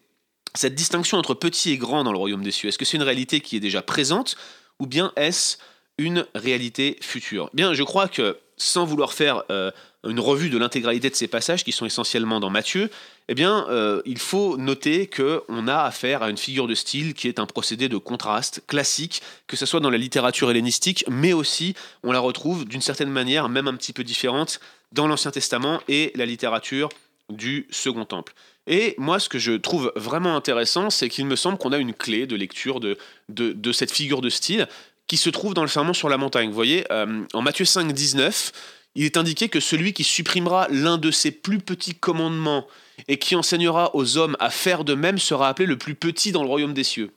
cette 0.54 0.74
distinction 0.74 1.18
entre 1.18 1.34
petit 1.34 1.70
et 1.70 1.76
grand 1.76 2.04
dans 2.04 2.12
le 2.12 2.18
royaume 2.18 2.42
des 2.42 2.50
cieux. 2.50 2.68
Est-ce 2.68 2.78
que 2.78 2.84
c'est 2.84 2.96
une 2.96 3.02
réalité 3.02 3.40
qui 3.40 3.56
est 3.56 3.60
déjà 3.60 3.82
présente 3.82 4.36
ou 4.80 4.86
bien 4.86 5.12
est-ce 5.16 5.58
une 5.98 6.26
réalité 6.34 6.96
future? 7.00 7.50
Bien, 7.52 7.74
je 7.74 7.82
crois 7.82 8.08
que 8.08 8.38
sans 8.56 8.84
vouloir 8.84 9.12
faire 9.12 9.44
euh, 9.50 9.70
une 10.04 10.20
revue 10.20 10.48
de 10.48 10.58
l'intégralité 10.58 11.10
de 11.10 11.14
ces 11.14 11.26
passages 11.26 11.64
qui 11.64 11.72
sont 11.72 11.84
essentiellement 11.84 12.38
dans 12.40 12.50
Matthieu, 12.50 12.90
eh 13.28 13.34
bien, 13.34 13.66
euh, 13.68 14.00
il 14.06 14.18
faut 14.18 14.56
noter 14.56 15.08
qu'on 15.08 15.66
a 15.66 15.82
affaire 15.82 16.22
à 16.22 16.30
une 16.30 16.36
figure 16.36 16.68
de 16.68 16.74
style 16.74 17.14
qui 17.14 17.28
est 17.28 17.38
un 17.38 17.46
procédé 17.46 17.88
de 17.88 17.96
contraste 17.96 18.62
classique, 18.66 19.22
que 19.46 19.56
ce 19.56 19.66
soit 19.66 19.80
dans 19.80 19.90
la 19.90 19.98
littérature 19.98 20.50
hellénistique, 20.50 21.04
mais 21.08 21.32
aussi 21.32 21.74
on 22.04 22.12
la 22.12 22.20
retrouve 22.20 22.64
d'une 22.64 22.80
certaine 22.80 23.10
manière, 23.10 23.48
même 23.48 23.66
un 23.66 23.74
petit 23.74 23.92
peu 23.92 24.04
différente, 24.04 24.60
dans 24.92 25.06
l'Ancien 25.06 25.30
Testament 25.30 25.80
et 25.88 26.12
la 26.14 26.26
littérature 26.26 26.88
du 27.28 27.66
Second 27.70 28.04
Temple. 28.04 28.32
Et 28.66 28.94
moi, 28.98 29.18
ce 29.18 29.28
que 29.28 29.38
je 29.38 29.52
trouve 29.52 29.92
vraiment 29.96 30.36
intéressant, 30.36 30.90
c'est 30.90 31.08
qu'il 31.08 31.26
me 31.26 31.36
semble 31.36 31.58
qu'on 31.58 31.72
a 31.72 31.78
une 31.78 31.94
clé 31.94 32.26
de 32.26 32.36
lecture 32.36 32.80
de, 32.80 32.98
de, 33.28 33.72
cette 33.72 33.90
figure 33.90 34.20
de 34.20 34.28
style 34.28 34.68
qui 35.06 35.16
se 35.16 35.30
trouve 35.30 35.54
dans 35.54 35.62
le 35.62 35.68
Sermon 35.68 35.94
sur 35.94 36.10
la 36.10 36.18
montagne. 36.18 36.48
Vous 36.48 36.54
voyez, 36.54 36.84
euh, 36.92 37.24
en 37.32 37.40
Matthieu 37.40 37.64
5, 37.64 37.92
19, 37.92 38.52
il 38.98 39.04
est 39.04 39.16
indiqué 39.16 39.48
que 39.48 39.60
celui 39.60 39.92
qui 39.92 40.02
supprimera 40.02 40.66
l'un 40.70 40.98
de 40.98 41.12
ses 41.12 41.30
plus 41.30 41.60
petits 41.60 41.94
commandements 41.94 42.66
et 43.06 43.16
qui 43.16 43.36
enseignera 43.36 43.94
aux 43.94 44.16
hommes 44.16 44.36
à 44.40 44.50
faire 44.50 44.82
de 44.82 44.94
même 44.94 45.18
sera 45.18 45.48
appelé 45.48 45.66
le 45.66 45.78
plus 45.78 45.94
petit 45.94 46.32
dans 46.32 46.42
le 46.42 46.48
royaume 46.48 46.74
des 46.74 46.82
cieux. 46.82 47.12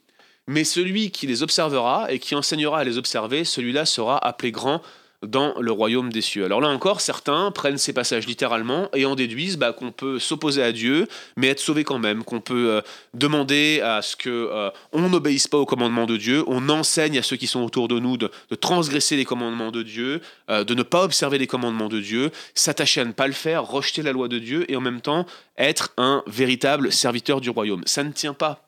Mais 0.46 0.64
celui 0.64 1.10
qui 1.10 1.26
les 1.26 1.42
observera 1.42 2.12
et 2.12 2.20
qui 2.20 2.36
enseignera 2.36 2.82
à 2.82 2.84
les 2.84 3.00
observer, 3.00 3.46
celui-là 3.46 3.86
sera 3.86 4.24
appelé 4.24 4.52
grand 4.52 4.84
dans 5.26 5.54
le 5.60 5.72
royaume 5.72 6.12
des 6.12 6.22
cieux. 6.22 6.46
Alors 6.46 6.62
là 6.62 6.70
encore, 6.70 7.00
certains 7.00 7.52
prennent 7.52 7.78
ces 7.78 7.94
passages 7.94 8.26
littéralement 8.26 8.90
et 8.94 9.06
en 9.06 9.16
déduisent 9.16 9.58
bah, 9.58 9.72
qu'on 9.72 9.92
peut 9.92 10.18
s'opposer 10.18 10.64
à 10.64 10.72
Dieu, 10.72 11.08
mais 11.38 11.48
être 11.48 11.60
sauvé 11.60 11.84
quand 11.84 12.00
même, 12.00 12.24
qu'on 12.24 12.42
peut 12.42 12.70
euh, 12.70 12.82
demander 13.14 13.82
à 13.82 14.02
ce 14.02 14.16
que 14.16 14.30
euh, 14.30 14.70
on 14.94 15.10
n'obéisse 15.10 15.48
pas 15.48 15.58
aux 15.58 15.66
commandements 15.66 16.08
de 16.08 16.18
Dieu, 16.18 16.44
on 16.48 16.70
enseigne 16.70 17.20
à 17.20 17.24
ceux 17.24 17.36
qui 17.36 17.48
sont 17.48 17.62
autour 17.62 17.88
de 17.88 18.00
nous 18.00 18.18
de, 18.18 18.32
transgresser 18.60 19.16
les 19.16 19.26
commandements 19.26 19.72
de 19.72 19.84
Dieu, 19.84 20.22
euh, 20.50 20.64
de 20.64 20.74
ne 20.74 20.84
pas 20.84 21.04
observer 21.04 21.38
les 21.38 21.48
commandements 21.48 21.90
de 21.90 22.00
Dieu, 22.00 22.32
s'attacher 22.56 23.02
à 23.02 23.06
ne 23.06 23.12
pas 23.12 23.28
le 23.28 23.34
faire, 23.34 23.64
rejeter 23.64 24.02
la 24.02 24.12
loi 24.12 24.28
de 24.28 24.40
Dieu 24.40 24.70
et 24.72 24.76
en 24.76 24.82
même 24.82 25.02
temps 25.02 25.26
être 25.58 25.94
un 25.98 26.24
véritable 26.26 26.92
serviteur 26.92 27.42
du 27.42 27.50
royaume. 27.50 27.84
Ça 27.86 28.04
ne 28.04 28.12
tient 28.12 28.34
pas. 28.34 28.64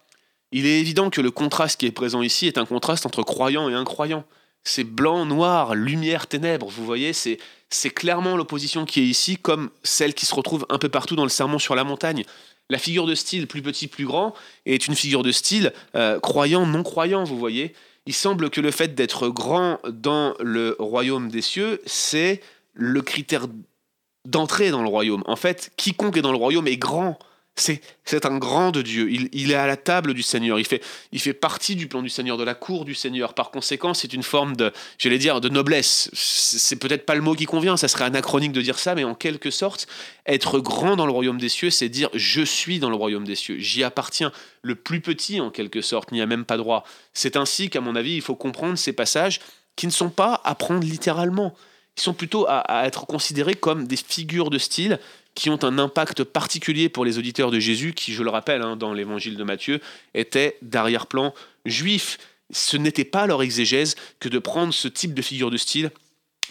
Il 0.51 0.67
est 0.67 0.79
évident 0.79 1.09
que 1.09 1.19
le 1.19 1.31
contraste 1.31 1.79
qui 1.79 1.87
est 1.87 1.91
présent 1.91 2.21
ici 2.21 2.45
est 2.45 2.59
un 2.59 2.65
contraste 2.65 3.07
entre 3.07 3.23
croyant 3.23 3.69
et 3.69 3.73
incroyant 3.73 4.23
c'est 4.63 4.83
blanc, 4.83 5.25
noir, 5.25 5.75
lumière, 5.75 6.27
ténèbres. 6.27 6.69
Vous 6.69 6.85
voyez, 6.85 7.13
c'est, 7.13 7.37
c'est 7.69 7.89
clairement 7.89 8.37
l'opposition 8.37 8.85
qui 8.85 9.01
est 9.01 9.05
ici, 9.05 9.37
comme 9.37 9.69
celle 9.83 10.13
qui 10.13 10.25
se 10.25 10.35
retrouve 10.35 10.65
un 10.69 10.77
peu 10.77 10.89
partout 10.89 11.15
dans 11.15 11.23
le 11.23 11.29
sermon 11.29 11.59
sur 11.59 11.75
la 11.75 11.83
montagne. 11.83 12.23
La 12.69 12.77
figure 12.77 13.05
de 13.05 13.15
style 13.15 13.47
plus 13.47 13.61
petit, 13.61 13.87
plus 13.87 14.05
grand 14.05 14.33
est 14.65 14.87
une 14.87 14.95
figure 14.95 15.23
de 15.23 15.31
style 15.31 15.73
euh, 15.95 16.19
croyant, 16.19 16.65
non 16.65 16.83
croyant, 16.83 17.23
vous 17.23 17.37
voyez. 17.37 17.73
Il 18.05 18.13
semble 18.13 18.49
que 18.49 18.61
le 18.61 18.71
fait 18.71 18.95
d'être 18.95 19.29
grand 19.29 19.79
dans 19.89 20.33
le 20.39 20.75
royaume 20.79 21.29
des 21.29 21.41
cieux, 21.41 21.81
c'est 21.85 22.41
le 22.73 23.01
critère 23.01 23.47
d'entrée 24.25 24.71
dans 24.71 24.81
le 24.81 24.89
royaume. 24.89 25.23
En 25.25 25.35
fait, 25.35 25.71
quiconque 25.77 26.17
est 26.17 26.21
dans 26.21 26.31
le 26.31 26.37
royaume 26.37 26.67
est 26.67 26.77
grand. 26.77 27.19
C'est, 27.55 28.25
un 28.25 28.37
grand 28.39 28.71
de 28.71 28.81
Dieu. 28.81 29.11
Il, 29.11 29.51
est 29.51 29.55
à 29.55 29.67
la 29.67 29.77
table 29.77 30.15
du 30.15 30.23
Seigneur. 30.23 30.57
Il 30.59 30.65
fait, 30.65 31.33
partie 31.33 31.75
du 31.75 31.87
plan 31.87 32.01
du 32.01 32.09
Seigneur, 32.09 32.35
de 32.35 32.43
la 32.43 32.55
cour 32.55 32.83
du 32.83 32.95
Seigneur. 32.95 33.35
Par 33.35 33.51
conséquent, 33.51 33.93
c'est 33.93 34.11
une 34.11 34.23
forme 34.23 34.55
de, 34.55 34.71
j'allais 34.97 35.19
dire, 35.19 35.39
de 35.39 35.49
noblesse. 35.49 36.09
C'est 36.13 36.77
peut-être 36.77 37.05
pas 37.05 37.13
le 37.13 37.21
mot 37.21 37.35
qui 37.35 37.45
convient, 37.45 37.77
ça 37.77 37.87
serait 37.87 38.05
anachronique 38.05 38.53
de 38.53 38.61
dire 38.61 38.79
ça, 38.79 38.95
mais 38.95 39.03
en 39.03 39.13
quelque 39.13 39.51
sorte, 39.51 39.87
être 40.25 40.59
grand 40.59 40.95
dans 40.95 41.05
le 41.05 41.11
royaume 41.11 41.37
des 41.37 41.49
cieux, 41.49 41.69
c'est 41.69 41.89
dire 41.89 42.09
je 42.15 42.41
suis 42.41 42.79
dans 42.79 42.89
le 42.89 42.95
royaume 42.95 43.25
des 43.25 43.35
cieux. 43.35 43.59
J'y 43.59 43.83
appartiens. 43.83 44.31
Le 44.63 44.75
plus 44.75 45.01
petit, 45.01 45.39
en 45.39 45.51
quelque 45.51 45.81
sorte, 45.81 46.11
n'y 46.11 46.21
a 46.21 46.25
même 46.25 46.45
pas 46.45 46.57
droit. 46.57 46.85
C'est 47.13 47.37
ainsi 47.37 47.69
qu'à 47.69 47.81
mon 47.81 47.95
avis, 47.95 48.15
il 48.15 48.21
faut 48.21 48.35
comprendre 48.35 48.77
ces 48.77 48.93
passages 48.93 49.39
qui 49.75 49.85
ne 49.85 49.91
sont 49.91 50.09
pas 50.09 50.41
à 50.43 50.55
prendre 50.55 50.83
littéralement. 50.83 51.53
Ils 51.97 52.01
sont 52.01 52.13
plutôt 52.13 52.47
à 52.47 52.87
être 52.87 53.05
considérés 53.05 53.53
comme 53.53 53.85
des 53.85 53.97
figures 53.97 54.49
de 54.49 54.57
style 54.57 54.99
qui 55.35 55.49
ont 55.49 55.63
un 55.63 55.79
impact 55.79 56.23
particulier 56.23 56.89
pour 56.89 57.05
les 57.05 57.17
auditeurs 57.17 57.51
de 57.51 57.59
Jésus, 57.59 57.93
qui, 57.93 58.13
je 58.13 58.23
le 58.23 58.29
rappelle, 58.29 58.61
hein, 58.61 58.75
dans 58.75 58.93
l'évangile 58.93 59.37
de 59.37 59.43
Matthieu, 59.43 59.79
étaient 60.13 60.57
d'arrière-plan 60.61 61.33
juif. 61.65 62.17
Ce 62.51 62.77
n'était 62.77 63.05
pas 63.05 63.25
leur 63.25 63.41
exégèse 63.41 63.95
que 64.19 64.29
de 64.29 64.39
prendre 64.39 64.73
ce 64.73 64.87
type 64.87 65.13
de 65.13 65.21
figure 65.21 65.49
de 65.49 65.57
style 65.57 65.91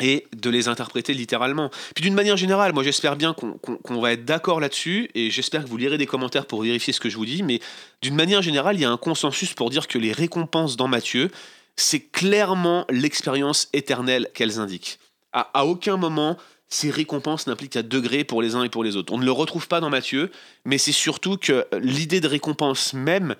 et 0.01 0.27
de 0.35 0.51
les 0.51 0.68
interpréter 0.68 1.14
littéralement. 1.14 1.71
Puis 1.95 2.03
d'une 2.03 2.14
manière 2.14 2.37
générale, 2.37 2.73
moi 2.73 2.83
j'espère 2.83 3.14
bien 3.14 3.35
qu'on 3.35 4.01
va 4.01 4.12
être 4.12 4.25
d'accord 4.25 4.59
là-dessus, 4.59 5.11
et 5.14 5.31
j'espère 5.31 5.64
que 5.64 5.68
vous 5.68 5.77
lirez 5.77 5.99
des 5.99 6.07
commentaires 6.07 6.47
pour 6.47 6.62
vérifier 6.62 6.92
ce 6.92 7.01
que 7.01 7.11
je 7.11 7.16
vous 7.16 7.27
dis, 7.27 7.42
mais 7.42 7.61
d'une 8.01 8.14
manière 8.14 8.42
générale, 8.42 8.77
il 8.77 8.81
y 8.81 8.85
a 8.85 8.90
un 8.90 8.97
consensus 8.97 9.53
pour 9.53 9.71
dire 9.71 9.87
que 9.87 9.99
les 9.99 10.12
récompenses 10.12 10.77
dans 10.77 10.88
Matthieu, 10.88 11.31
c'est 11.77 12.01
clairement 12.01 12.87
l'expérience 12.90 13.68
éternelle 13.73 14.29
qu'elles 14.35 14.59
indiquent. 14.59 14.99
À, 15.33 15.51
à 15.55 15.64
aucun 15.66 15.97
moment, 15.97 16.37
ces 16.73 16.91
récompenses 16.91 17.47
n'impliquent 17.47 17.75
qu'à 17.75 17.83
degré 17.83 18.25
pour 18.25 18.41
les 18.41 18.55
uns 18.55 18.65
et 18.65 18.71
pour 18.71 18.83
les 18.83 18.97
autres. 18.97 19.13
On 19.13 19.19
ne 19.19 19.25
le 19.25 19.33
retrouve 19.33 19.69
pas 19.69 19.81
dans 19.81 19.91
Matthieu, 19.91 20.31
mais 20.65 20.79
c'est 20.79 20.91
surtout 20.93 21.37
que 21.37 21.67
l'idée 21.79 22.21
de 22.21 22.29
récompense 22.29 22.95
même 22.95 23.35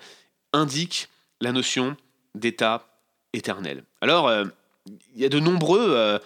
indique 0.53 1.09
la 1.41 1.51
notion 1.51 1.97
d'état 2.35 2.85
éternel. 3.33 3.85
Alors, 4.01 4.27
euh, 4.27 4.45
il 5.15 5.21
y 5.21 5.25
a 5.25 5.29
de 5.29 5.39
nombreux 5.39 5.95
euh, 5.95 6.19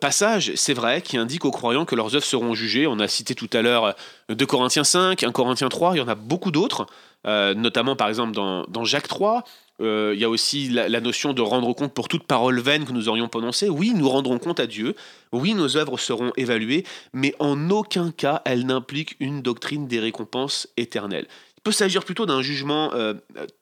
passages, 0.00 0.52
c'est 0.54 0.74
vrai, 0.74 1.02
qui 1.02 1.16
indiquent 1.16 1.44
aux 1.44 1.50
croyants 1.50 1.84
que 1.84 1.96
leurs 1.96 2.14
œuvres 2.14 2.24
seront 2.24 2.54
jugées. 2.54 2.86
On 2.86 3.00
a 3.00 3.08
cité 3.08 3.34
tout 3.34 3.50
à 3.52 3.60
l'heure 3.60 3.96
2 4.28 4.46
Corinthiens 4.46 4.84
5, 4.84 5.24
1 5.24 5.32
Corinthiens 5.32 5.68
3, 5.68 5.96
il 5.96 5.98
y 5.98 6.02
en 6.02 6.08
a 6.08 6.14
beaucoup 6.14 6.52
d'autres, 6.52 6.86
euh, 7.26 7.54
notamment 7.54 7.96
par 7.96 8.08
exemple 8.08 8.32
dans, 8.32 8.64
dans 8.68 8.84
Jacques 8.84 9.08
3, 9.08 9.38
euh, 9.38 9.40
il 9.84 10.18
y 10.18 10.24
a 10.24 10.28
aussi 10.28 10.68
la, 10.68 11.00
notion 11.00 11.32
de 11.32 11.42
rendre 11.42 11.72
compte 11.74 11.92
pour 11.92 12.08
toute 12.08 12.24
parole 12.24 12.60
vaine 12.60 12.84
que 12.84 12.92
nous 12.92 13.08
aurions 13.08 13.28
prononcée. 13.28 13.68
Oui, 13.68 13.92
nous 13.94 14.08
rendrons 14.08 14.38
compte 14.38 14.60
à 14.60 14.66
Dieu. 14.66 14.94
Oui, 15.32 15.54
nos 15.54 15.76
œuvres 15.76 15.98
seront 15.98 16.32
évaluées, 16.36 16.84
mais 17.12 17.34
en 17.38 17.70
aucun 17.70 18.10
cas 18.10 18.42
elles 18.44 18.66
n'impliquent 18.66 19.16
une 19.20 19.42
doctrine 19.42 19.86
des 19.86 20.00
récompenses 20.00 20.68
éternelles. 20.76 21.26
Il 21.58 21.62
peut 21.62 21.72
s'agir 21.72 22.04
plutôt 22.04 22.26
d'un 22.26 22.42
jugement 22.42 22.92
euh, 22.94 23.14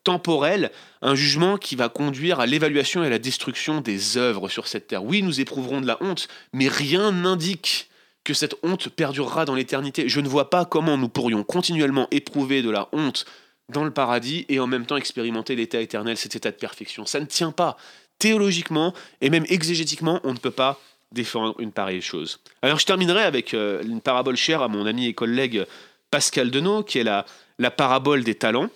temporel, 0.03 0.71
un 1.01 1.15
jugement 1.15 1.57
qui 1.57 1.75
va 1.75 1.89
conduire 1.89 2.39
à 2.39 2.45
l'évaluation 2.45 3.03
et 3.03 3.07
à 3.07 3.09
la 3.09 3.19
destruction 3.19 3.81
des 3.81 4.17
œuvres 4.17 4.49
sur 4.49 4.67
cette 4.67 4.87
terre. 4.87 5.03
Oui, 5.03 5.21
nous 5.21 5.39
éprouverons 5.39 5.79
de 5.79 5.87
la 5.87 5.97
honte, 6.01 6.27
mais 6.51 6.67
rien 6.67 7.11
n'indique 7.11 7.89
que 8.23 8.33
cette 8.33 8.55
honte 8.63 8.89
perdurera 8.89 9.45
dans 9.45 9.55
l'éternité. 9.55 10.07
Je 10.07 10.19
ne 10.21 10.27
vois 10.27 10.49
pas 10.49 10.65
comment 10.65 10.97
nous 10.97 11.09
pourrions 11.09 11.43
continuellement 11.43 12.07
éprouver 12.11 12.61
de 12.61 12.69
la 12.69 12.89
honte 12.93 13.25
dans 13.69 13.83
le 13.83 13.91
paradis 13.91 14.45
et 14.49 14.59
en 14.59 14.67
même 14.67 14.85
temps 14.85 14.97
expérimenter 14.97 15.55
l'état 15.55 15.79
éternel, 15.79 16.17
cet 16.17 16.35
état 16.35 16.51
de 16.51 16.57
perfection. 16.57 17.05
Ça 17.05 17.19
ne 17.19 17.25
tient 17.25 17.51
pas. 17.51 17.77
Théologiquement 18.19 18.93
et 19.21 19.29
même 19.29 19.45
exégétiquement, 19.49 20.19
on 20.23 20.33
ne 20.33 20.37
peut 20.37 20.51
pas 20.51 20.79
défendre 21.11 21.55
une 21.59 21.71
pareille 21.71 22.01
chose. 22.01 22.39
Alors 22.61 22.79
je 22.79 22.85
terminerai 22.85 23.23
avec 23.23 23.53
euh, 23.53 23.83
une 23.83 24.01
parabole 24.01 24.35
chère 24.35 24.61
à 24.61 24.67
mon 24.67 24.85
ami 24.85 25.07
et 25.07 25.13
collègue 25.13 25.65
Pascal 26.11 26.51
Denot, 26.51 26.83
qui 26.83 26.99
est 26.99 27.03
la, 27.03 27.25
parabole 27.71 28.23
des 28.23 28.35
talents. 28.35 28.69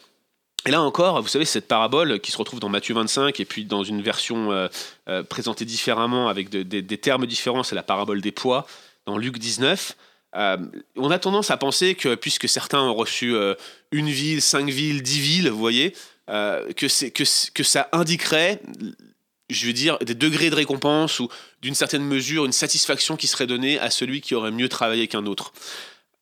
Et 0.65 0.71
là 0.71 0.82
encore, 0.82 1.21
vous 1.21 1.28
savez, 1.28 1.45
cette 1.45 1.67
parabole 1.67 2.19
qui 2.19 2.32
se 2.32 2.38
retrouve 2.38 2.60
dans 2.60 2.69
Matthieu 2.69 2.93
25 2.93 3.39
et 3.39 3.45
puis 3.45 3.65
dans 3.65 3.84
une 3.84 4.02
version 4.02 4.52
euh, 4.52 4.67
euh, 5.08 5.23
présentée 5.23 5.65
différemment 5.65 6.28
avec 6.28 6.50
des 6.50 6.97
termes 6.97 7.26
différents, 7.26 7.63
c'est 7.63 7.76
la 7.76 7.84
parabole 7.84 8.21
des 8.21 8.32
poids 8.32 8.67
dans 9.06 9.17
Luc 9.17 9.38
19. 9.38 9.95
Euh, 10.36 10.58
on 10.96 11.10
a 11.10 11.20
tendance 11.20 11.52
à 11.52 11.58
penser 11.58 11.96
que, 11.96 12.16
puisque 12.16 12.50
certains 12.50 12.82
ont 12.82 12.94
reçu 12.94 13.34
euh, 13.34 13.56
une 13.92 14.10
ville, 14.10 14.42
cinq 14.42 14.70
villes, 14.70 15.02
dix 15.02 15.20
villes, 15.20 15.50
vous 15.50 15.58
voyez, 15.58 15.96
euh, 16.30 16.72
que, 16.74 17.10
que, 17.10 17.52
que 17.52 17.63
ça 17.63 17.90
indiquerait, 17.94 18.62
je 19.50 19.68
veux 19.68 19.74
dire, 19.74 19.98
des 20.00 20.16
degrés 20.16 20.50
de 20.50 20.56
récompense 20.56 21.20
ou 21.20 21.30
d'une 21.62 21.76
certaine 21.76 22.04
mesure 22.04 22.46
une 22.46 22.52
satisfaction 22.52 23.16
qui 23.16 23.28
serait 23.28 23.48
donnée 23.48 23.80
à 23.80 23.90
celui 23.90 24.22
qui 24.22 24.36
aurait 24.36 24.52
mieux 24.52 24.70
travaillé 24.70 25.08
qu'un 25.08 25.26
autre. 25.26 25.54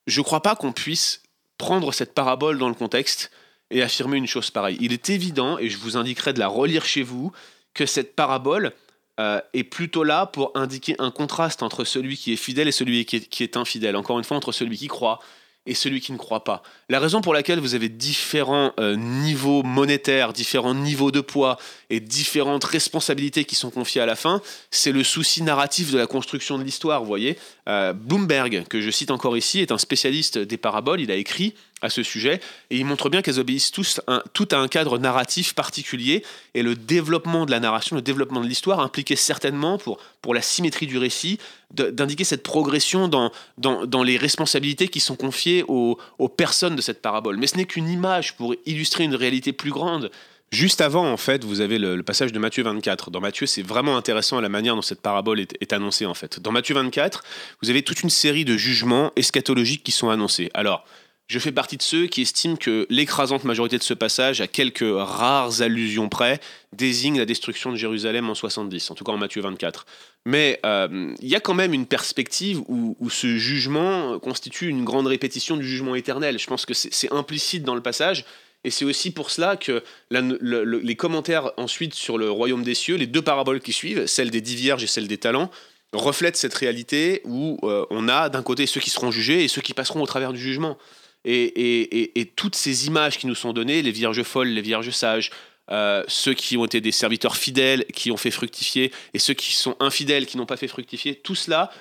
Je 0.07 0.19
ne 0.19 0.23
crois 0.23 0.41
pas 0.41 0.55
qu'on 0.55 0.71
puisse 0.71 1.23
prendre 1.57 1.91
cette 1.91 2.13
parabole 2.13 2.59
dans 2.59 2.69
le 2.69 2.75
contexte 2.75 3.31
et 3.71 3.81
affirmer 3.81 4.17
une 4.17 4.27
chose 4.27 4.51
pareille. 4.51 4.77
Il 4.79 4.93
est 4.93 5.09
évident, 5.09 5.57
et 5.57 5.69
je 5.69 5.77
vous 5.77 5.97
indiquerai 5.97 6.33
de 6.33 6.39
la 6.39 6.47
relire 6.47 6.85
chez 6.85 7.01
vous, 7.01 7.31
que 7.73 7.85
cette 7.85 8.15
parabole, 8.15 8.73
euh, 9.19 9.39
est 9.53 9.63
plutôt 9.63 10.03
là 10.03 10.25
pour 10.25 10.51
indiquer 10.55 10.95
un 10.99 11.09
contraste 11.09 11.63
entre 11.63 11.85
celui 11.85 12.17
qui 12.17 12.33
est 12.33 12.37
fidèle 12.37 12.67
et 12.67 12.73
celui 12.73 13.05
qui 13.05 13.43
est, 13.43 13.57
infidèle. 13.57 13.95
Encore 13.95 14.17
une 14.17 14.25
fois, 14.25 14.35
entre 14.35 14.51
celui 14.51 14.77
qui 14.77 14.87
croit 14.87 15.19
et 15.65 15.73
celui 15.73 16.01
qui 16.01 16.11
ne 16.11 16.17
croit 16.17 16.43
pas. 16.43 16.61
La 16.89 16.99
raison 16.99 17.21
pour 17.21 17.33
laquelle 17.33 17.59
vous 17.59 17.75
avez 17.75 17.89
différents 17.89 18.73
euh, 18.79 18.95
niveaux 18.95 19.63
monétaires, 19.63 20.33
différents 20.33 20.75
niveaux 20.75 21.11
de 21.11 21.21
poids 21.21 21.57
et 21.89 21.99
différentes 21.99 22.65
responsabilités 22.65 23.45
qui 23.45 23.55
sont 23.55 23.71
confiées 23.71 24.01
à 24.01 24.05
la 24.05 24.15
fin, 24.15 24.41
c'est 24.69 24.91
le 24.91 25.03
souci 25.03 25.41
narratif 25.41 25.91
de 25.91 25.97
la 25.97 26.07
construction 26.07 26.57
de 26.57 26.63
l'histoire. 26.63 26.99
Vous 26.99 27.07
voyez, 27.07 27.37
euh, 27.67 27.93
Bloomberg, 27.93 28.65
que 28.67 28.81
je 28.81 28.91
cite 28.91 29.11
encore 29.11 29.37
ici, 29.37 29.59
est 29.61 29.71
un 29.71 29.77
spécialiste 29.77 30.37
des 30.37 30.57
paraboles. 30.57 31.01
Il 31.01 31.09
a 31.09 31.15
écrit 31.15 31.55
à 31.85 31.89
ce 31.89 32.03
sujet 32.03 32.39
et 32.69 32.77
il 32.77 32.85
montre 32.85 33.09
bien 33.09 33.21
qu'elles 33.21 33.39
obéissent 33.39 33.71
tous 33.71 34.01
à 34.07 34.21
un 34.57 34.67
cadre 34.67 34.97
narratif 34.97 35.53
particulier 35.53 36.23
et 36.53 36.61
le 36.61 36.75
développement 36.75 37.45
de 37.45 37.51
la 37.51 37.59
narration, 37.59 37.95
le 37.95 38.01
développement 38.01 38.41
de 38.41 38.47
l'histoire 38.47 38.79
impliquait 38.79 39.15
certainement 39.15 39.77
pour, 39.77 39.99
pour 40.21 40.33
la 40.33 40.41
symétrie 40.41 40.87
du 40.87 40.97
récit 40.97 41.39
d'indiquer 41.71 42.23
cette 42.23 42.43
progression 42.43 43.07
dans, 43.07 43.31
dans, 43.57 43.85
dans, 43.85 44.03
les 44.03 44.17
responsabilités 44.17 44.87
qui 44.87 44.99
sont 44.99 45.15
confiées 45.15 45.65
aux, 45.67 45.97
aux 46.19 46.29
personnes 46.29 46.75
de 46.75 46.81
cette 46.81 47.01
parabole. 47.01 47.37
Mais 47.37 47.47
ce 47.47 47.57
n'est 47.57 47.65
qu'une 47.65 47.89
image 47.89 48.35
pour 48.37 48.55
illustrer 48.65 49.03
une 49.03 49.15
réalité 49.15 49.51
plus 49.51 49.71
grande. 49.71 50.11
Juste 50.51 50.79
avant, 50.79 51.11
en 51.11 51.17
fait, 51.17 51.43
vous 51.43 51.59
avez 51.59 51.77
le, 51.77 52.01
passage 52.03 52.31
de 52.31 52.39
Matthieu 52.39 52.63
24. 52.63 53.11
Dans 53.11 53.19
Matthieu, 53.19 53.45
c'est 53.45 53.61
vraiment 53.61 53.97
intéressant 53.97 54.39
la 54.39 54.47
manière 54.47 54.75
dont 54.75 54.81
cette 54.81 55.01
parabole 55.01 55.39
est, 55.39 55.57
est, 55.59 55.73
annoncée, 55.73 56.05
en 56.05 56.13
fait. 56.13 56.39
Dans 56.39 56.51
Matthieu 56.51 56.75
24, 56.75 57.23
vous 57.61 57.69
avez 57.69 57.81
toute 57.81 58.03
une 58.03 58.09
série 58.09 58.45
de 58.45 58.55
jugements 58.55 59.11
eschatologiques 59.15 59.83
qui 59.83 59.91
sont 59.91 60.09
annoncés. 60.09 60.51
Alors, 60.53 60.85
je 61.27 61.39
fais 61.39 61.51
partie 61.51 61.77
de 61.77 61.81
ceux 61.81 62.05
qui 62.05 62.21
estiment 62.21 62.55
que 62.55 62.85
l'écrasante 62.89 63.45
majorité 63.45 63.77
de 63.77 63.83
ce 63.83 63.95
passage, 63.95 64.41
à 64.41 64.47
quelques 64.47 64.85
rares 64.85 65.61
allusions 65.61 66.07
près, 66.07 66.39
désigne 66.71 67.17
la 67.17 67.25
destruction 67.25 67.71
de 67.71 67.77
Jérusalem 67.77 68.29
en 68.29 68.35
70, 68.35 68.91
en 68.91 68.95
tout 68.95 69.03
cas 69.03 69.11
en 69.11 69.17
Matthieu 69.17 69.41
24. 69.41 69.87
Mais 70.27 70.59
euh, 70.65 71.13
il 71.21 71.27
y 71.27 71.35
a 71.35 71.39
quand 71.39 71.55
même 71.55 71.73
une 71.73 71.87
perspective 71.87 72.61
où, 72.67 72.95
ce 73.09 73.37
jugement 73.37 74.19
constitue 74.19 74.67
une 74.67 74.83
grande 74.83 75.07
répétition 75.07 75.57
du 75.57 75.67
jugement 75.67 75.95
éternel. 75.95 76.37
Je 76.37 76.47
pense 76.47 76.65
que 76.65 76.73
c'est 76.73 77.11
implicite 77.11 77.63
dans 77.63 77.75
le 77.75 77.81
passage. 77.81 78.25
Et 78.63 78.71
c'est 78.71 78.85
aussi 78.85 79.11
pour 79.11 79.29
cela 79.29 79.57
que 79.57 79.83
les 80.09 80.95
commentaires 80.95 81.51
ensuite 81.57 81.93
sur 81.93 82.17
le 82.17 82.29
royaume 82.29 82.63
des 82.63 82.73
cieux, 82.73 82.95
les 82.95 83.07
deux 83.07 83.21
paraboles 83.21 83.61
qui 83.61 83.73
suivent, 83.73 84.07
celle 84.07 84.31
des 84.31 84.41
dix 84.41 84.55
vierges 84.55 84.83
et 84.83 84.87
celle 84.87 85.07
des 85.07 85.19
talents, 85.19 85.51
reflètent 85.93 86.37
cette 86.37 86.53
réalité 86.53 87.21
où 87.25 87.59
euh, 87.63 87.85
on 87.89 88.09
a 88.09 88.29
d'un 88.29 88.41
côté 88.43 88.65
ceux 88.65 88.81
qui 88.81 88.89
seront 88.89 89.11
jugés 89.11 89.43
et 89.43 89.47
ceux 89.47 89.61
qui 89.61 89.73
passeront 89.73 90.01
au 90.01 90.07
travers 90.07 90.33
du 90.33 90.39
jugement. 90.39 90.77
Et, 91.25 92.31
toutes 92.35 92.55
ces 92.55 92.87
images 92.87 93.17
qui 93.17 93.27
nous 93.27 93.35
sont 93.35 93.53
données, 93.53 93.81
les 93.81 93.91
vierges 93.91 94.23
folles, 94.23 94.49
les 94.49 94.61
vierges 94.61 94.91
sages, 94.91 95.31
euh, 95.71 96.03
ceux 96.07 96.33
qui 96.33 96.57
ont 96.57 96.65
été 96.65 96.79
des 96.79 96.91
serviteurs 96.91 97.35
fidèles, 97.35 97.85
qui 97.93 98.11
ont 98.11 98.17
fait 98.17 98.31
fructifier, 98.31 98.91
et 99.13 99.19
ceux 99.19 99.33
qui 99.33 99.53
sont 99.53 99.75
infidèles, 99.79 100.27
qui 100.27 100.37
n'ont 100.37 100.45
pas 100.45 100.57
fait 100.57 100.67
fructifier, 100.67 101.15
tout 101.15 101.35
cela 101.35 101.71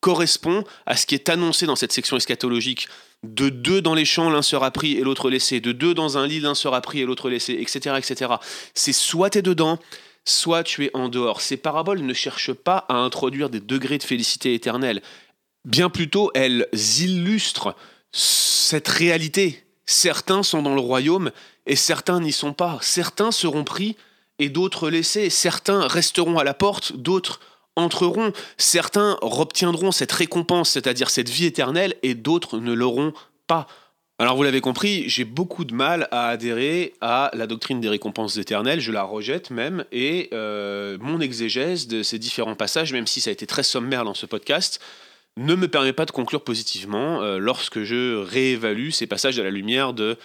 correspond 0.00 0.64
à 0.84 0.96
ce 0.96 1.06
qui 1.06 1.14
est 1.14 1.30
annoncé 1.30 1.64
dans 1.64 1.76
cette 1.76 1.92
section 1.92 2.18
eschatologique. 2.18 2.88
De 3.22 3.48
deux 3.48 3.80
dans 3.80 3.94
les 3.94 4.04
champs, 4.04 4.28
l'un 4.28 4.42
sera 4.42 4.70
pris 4.70 4.98
et 4.98 5.00
l'autre 5.00 5.30
laissé. 5.30 5.60
De 5.60 5.72
deux 5.72 5.94
dans 5.94 6.18
un 6.18 6.26
lit, 6.26 6.40
l'un 6.40 6.54
sera 6.54 6.82
pris 6.82 7.00
et 7.00 7.06
l'autre 7.06 7.30
laissé, 7.30 7.54
etc. 7.54 7.96
etc. 7.96 8.32
C'est 8.74 8.92
soit 8.92 9.30
tu 9.30 9.38
es 9.38 9.42
dedans, 9.42 9.78
soit 10.26 10.62
tu 10.62 10.84
es 10.84 10.90
en 10.92 11.08
dehors. 11.08 11.40
Ces 11.40 11.56
paraboles 11.56 12.02
ne 12.02 12.12
cherchent 12.12 12.52
pas 12.52 12.84
à 12.90 12.96
introduire 12.96 13.48
des 13.48 13.60
degrés 13.60 13.96
de 13.96 14.02
félicité 14.02 14.52
éternelle. 14.52 15.00
Bien 15.64 15.88
plutôt, 15.88 16.30
elles 16.34 16.68
illustrent 17.00 17.74
cette 18.14 18.88
réalité. 18.88 19.64
Certains 19.86 20.42
sont 20.42 20.62
dans 20.62 20.74
le 20.74 20.80
royaume 20.80 21.32
et 21.66 21.76
certains 21.76 22.20
n'y 22.20 22.32
sont 22.32 22.52
pas. 22.52 22.78
Certains 22.80 23.32
seront 23.32 23.64
pris 23.64 23.96
et 24.38 24.48
d'autres 24.48 24.88
laissés. 24.88 25.30
Certains 25.30 25.86
resteront 25.88 26.38
à 26.38 26.44
la 26.44 26.54
porte, 26.54 26.94
d'autres 26.94 27.40
entreront. 27.76 28.32
Certains 28.56 29.18
obtiendront 29.20 29.90
cette 29.90 30.12
récompense, 30.12 30.70
c'est-à-dire 30.70 31.10
cette 31.10 31.28
vie 31.28 31.46
éternelle, 31.46 31.94
et 32.02 32.14
d'autres 32.14 32.58
ne 32.58 32.72
l'auront 32.72 33.12
pas. 33.46 33.66
Alors 34.20 34.36
vous 34.36 34.44
l'avez 34.44 34.60
compris, 34.60 35.08
j'ai 35.08 35.24
beaucoup 35.24 35.64
de 35.64 35.74
mal 35.74 36.06
à 36.12 36.28
adhérer 36.28 36.94
à 37.00 37.32
la 37.34 37.48
doctrine 37.48 37.80
des 37.80 37.88
récompenses 37.88 38.36
éternelles, 38.36 38.78
je 38.78 38.92
la 38.92 39.02
rejette 39.02 39.50
même, 39.50 39.84
et 39.90 40.28
euh, 40.32 40.96
mon 41.00 41.20
exégèse 41.20 41.88
de 41.88 42.04
ces 42.04 42.20
différents 42.20 42.54
passages, 42.54 42.92
même 42.92 43.08
si 43.08 43.20
ça 43.20 43.30
a 43.30 43.32
été 43.32 43.44
très 43.44 43.64
sommaire 43.64 44.04
dans 44.04 44.14
ce 44.14 44.26
podcast, 44.26 44.80
ne 45.36 45.54
me 45.54 45.68
permet 45.68 45.92
pas 45.92 46.06
de 46.06 46.10
conclure 46.10 46.44
positivement 46.44 47.22
euh, 47.22 47.38
lorsque 47.38 47.82
je 47.82 48.16
réévalue 48.16 48.90
ces 48.90 49.06
passages 49.06 49.38
à 49.38 49.42
la 49.42 49.50
lumière 49.50 49.92
de 49.92 50.16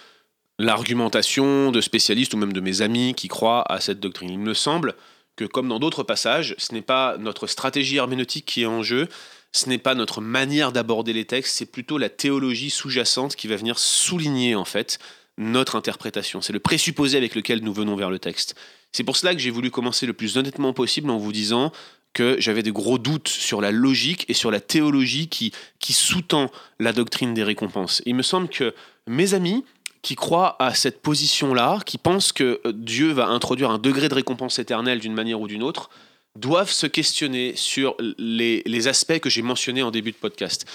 l'argumentation 0.60 1.72
de 1.72 1.82
spécialistes 1.82 2.34
ou 2.34 2.38
même 2.38 2.54
de 2.54 2.60
mes 2.60 2.82
amis 2.82 3.14
qui 3.16 3.28
croient 3.28 3.64
à 3.72 3.80
cette 3.80 4.00
doctrine. 4.00 4.30
Il 4.30 4.40
me 4.40 4.54
semble 4.54 4.96
que 5.36 5.46
comme 5.46 5.70
dans 5.70 5.80
d'autres 5.80 6.04
passages, 6.04 6.54
ce 6.58 6.74
n'est 6.74 6.82
pas 6.82 7.18
notre 7.18 7.48
stratégie 7.48 7.96
herméneutique 7.96 8.46
qui 8.46 8.64
est 8.64 8.68
en 8.68 8.84
jeu, 8.84 9.08
ce 9.52 9.70
n'est 9.70 9.78
pas 9.78 9.96
notre 9.96 10.22
manière 10.22 10.72
d'aborder 10.72 11.14
les 11.14 11.26
textes, 11.26 11.56
c'est 11.56 11.72
plutôt 11.72 11.98
la 11.98 12.10
théologie 12.10 12.70
sous-jacente 12.70 13.36
qui 13.36 13.48
va 13.48 13.56
venir 13.56 13.80
souligner 13.80 14.56
en 14.56 14.66
fait 14.66 15.00
notre 15.38 15.78
interprétation. 15.78 16.42
C'est 16.42 16.54
le 16.54 16.60
présupposé 16.60 17.18
avec 17.18 17.34
lequel 17.34 17.64
nous 17.64 17.74
venons 17.74 17.96
vers 17.96 18.10
le 18.10 18.20
texte. 18.20 18.56
C'est 18.92 19.06
pour 19.06 19.16
cela 19.16 19.34
que 19.34 19.40
j'ai 19.40 19.50
voulu 19.50 19.72
commencer 19.72 20.06
le 20.06 20.14
plus 20.14 20.38
honnêtement 20.38 20.74
possible 20.74 21.10
en 21.10 21.18
vous 21.18 21.32
disant 21.32 21.72
que 22.14 22.40
j'avais 22.40 22.64
des 22.64 22.72
gros 22.72 22.98
doutes 22.98 23.28
sur 23.28 23.62
la 23.62 23.72
logique 23.72 24.26
et 24.30 24.34
sur 24.34 24.52
la 24.52 24.60
théologie 24.60 25.28
qui, 25.28 25.54
sous-tend 25.94 26.52
la 26.80 26.94
doctrine 26.94 27.34
des 27.34 27.44
récompenses. 27.44 28.02
il 28.06 28.16
me 28.16 28.22
semble 28.22 28.50
que 28.50 28.74
mes 29.08 29.34
amis 29.34 29.64
qui 30.02 30.16
croient 30.16 30.56
à 30.60 30.74
cette 30.74 31.02
position-là, 31.02 31.80
qui 31.86 31.98
pensent 31.98 32.32
que 32.32 32.62
Dieu 32.72 33.12
va 33.12 33.28
introduire 33.28 33.70
un 33.70 33.80
degré 33.80 34.08
de 34.08 34.14
récompense 34.14 34.60
éternelle 34.60 35.00
d'une 35.00 35.14
manière 35.14 35.42
ou 35.42 35.48
d'une 35.48 35.64
autre, 35.64 35.90
doivent 36.36 36.72
se 36.72 36.88
questionner 36.88 37.56
sur 37.56 37.96
les, 38.18 38.64
les 38.66 38.88
aspects 38.88 39.20
que 39.20 39.30
j'ai 39.30 39.42
mentionnés 39.42 39.84
en 39.84 39.92
début 39.92 40.12
de 40.12 40.18
podcast. 40.18 40.66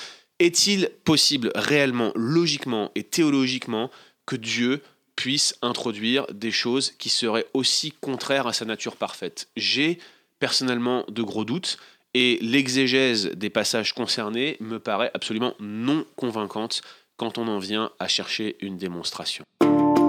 Est-il 0.40 0.90
possible 1.04 1.52
réellement, 1.54 2.12
logiquement 2.16 2.90
et 2.94 3.04
théologiquement 3.04 3.90
que 4.26 4.36
Dieu 4.36 4.82
puisse 5.16 5.56
introduire 5.62 6.26
des 6.32 6.50
choses 6.50 6.92
qui 6.98 7.08
seraient 7.08 7.46
aussi 7.54 7.92
contraires 7.92 8.46
à 8.46 8.52
sa 8.52 8.64
nature 8.64 8.96
parfaite? 8.96 9.48
J'ai 9.56 9.98
personnellement 10.44 11.04
de 11.08 11.22
gros 11.22 11.46
doutes 11.46 11.78
et 12.12 12.38
l'exégèse 12.42 13.30
des 13.34 13.48
passages 13.48 13.94
concernés 13.94 14.58
me 14.60 14.78
paraît 14.78 15.10
absolument 15.14 15.54
non 15.58 16.04
convaincante 16.16 16.82
quand 17.16 17.38
on 17.38 17.48
en 17.48 17.58
vient 17.58 17.92
à 17.98 18.08
chercher 18.08 18.56
une 18.60 18.76
démonstration. 18.76 19.42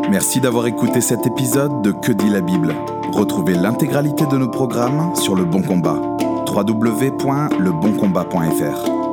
Merci 0.09 0.41
d'avoir 0.41 0.67
écouté 0.67 0.99
cet 0.99 1.25
épisode 1.25 1.81
de 1.81 1.93
Que 1.93 2.11
dit 2.11 2.29
la 2.29 2.41
Bible. 2.41 2.75
Retrouvez 3.13 3.53
l'intégralité 3.53 4.25
de 4.25 4.35
nos 4.35 4.49
programmes 4.49 5.15
sur 5.15 5.35
Le 5.35 5.45
Bon 5.45 5.61
Combat. 5.61 6.01
www.leboncombat.fr 6.53 9.04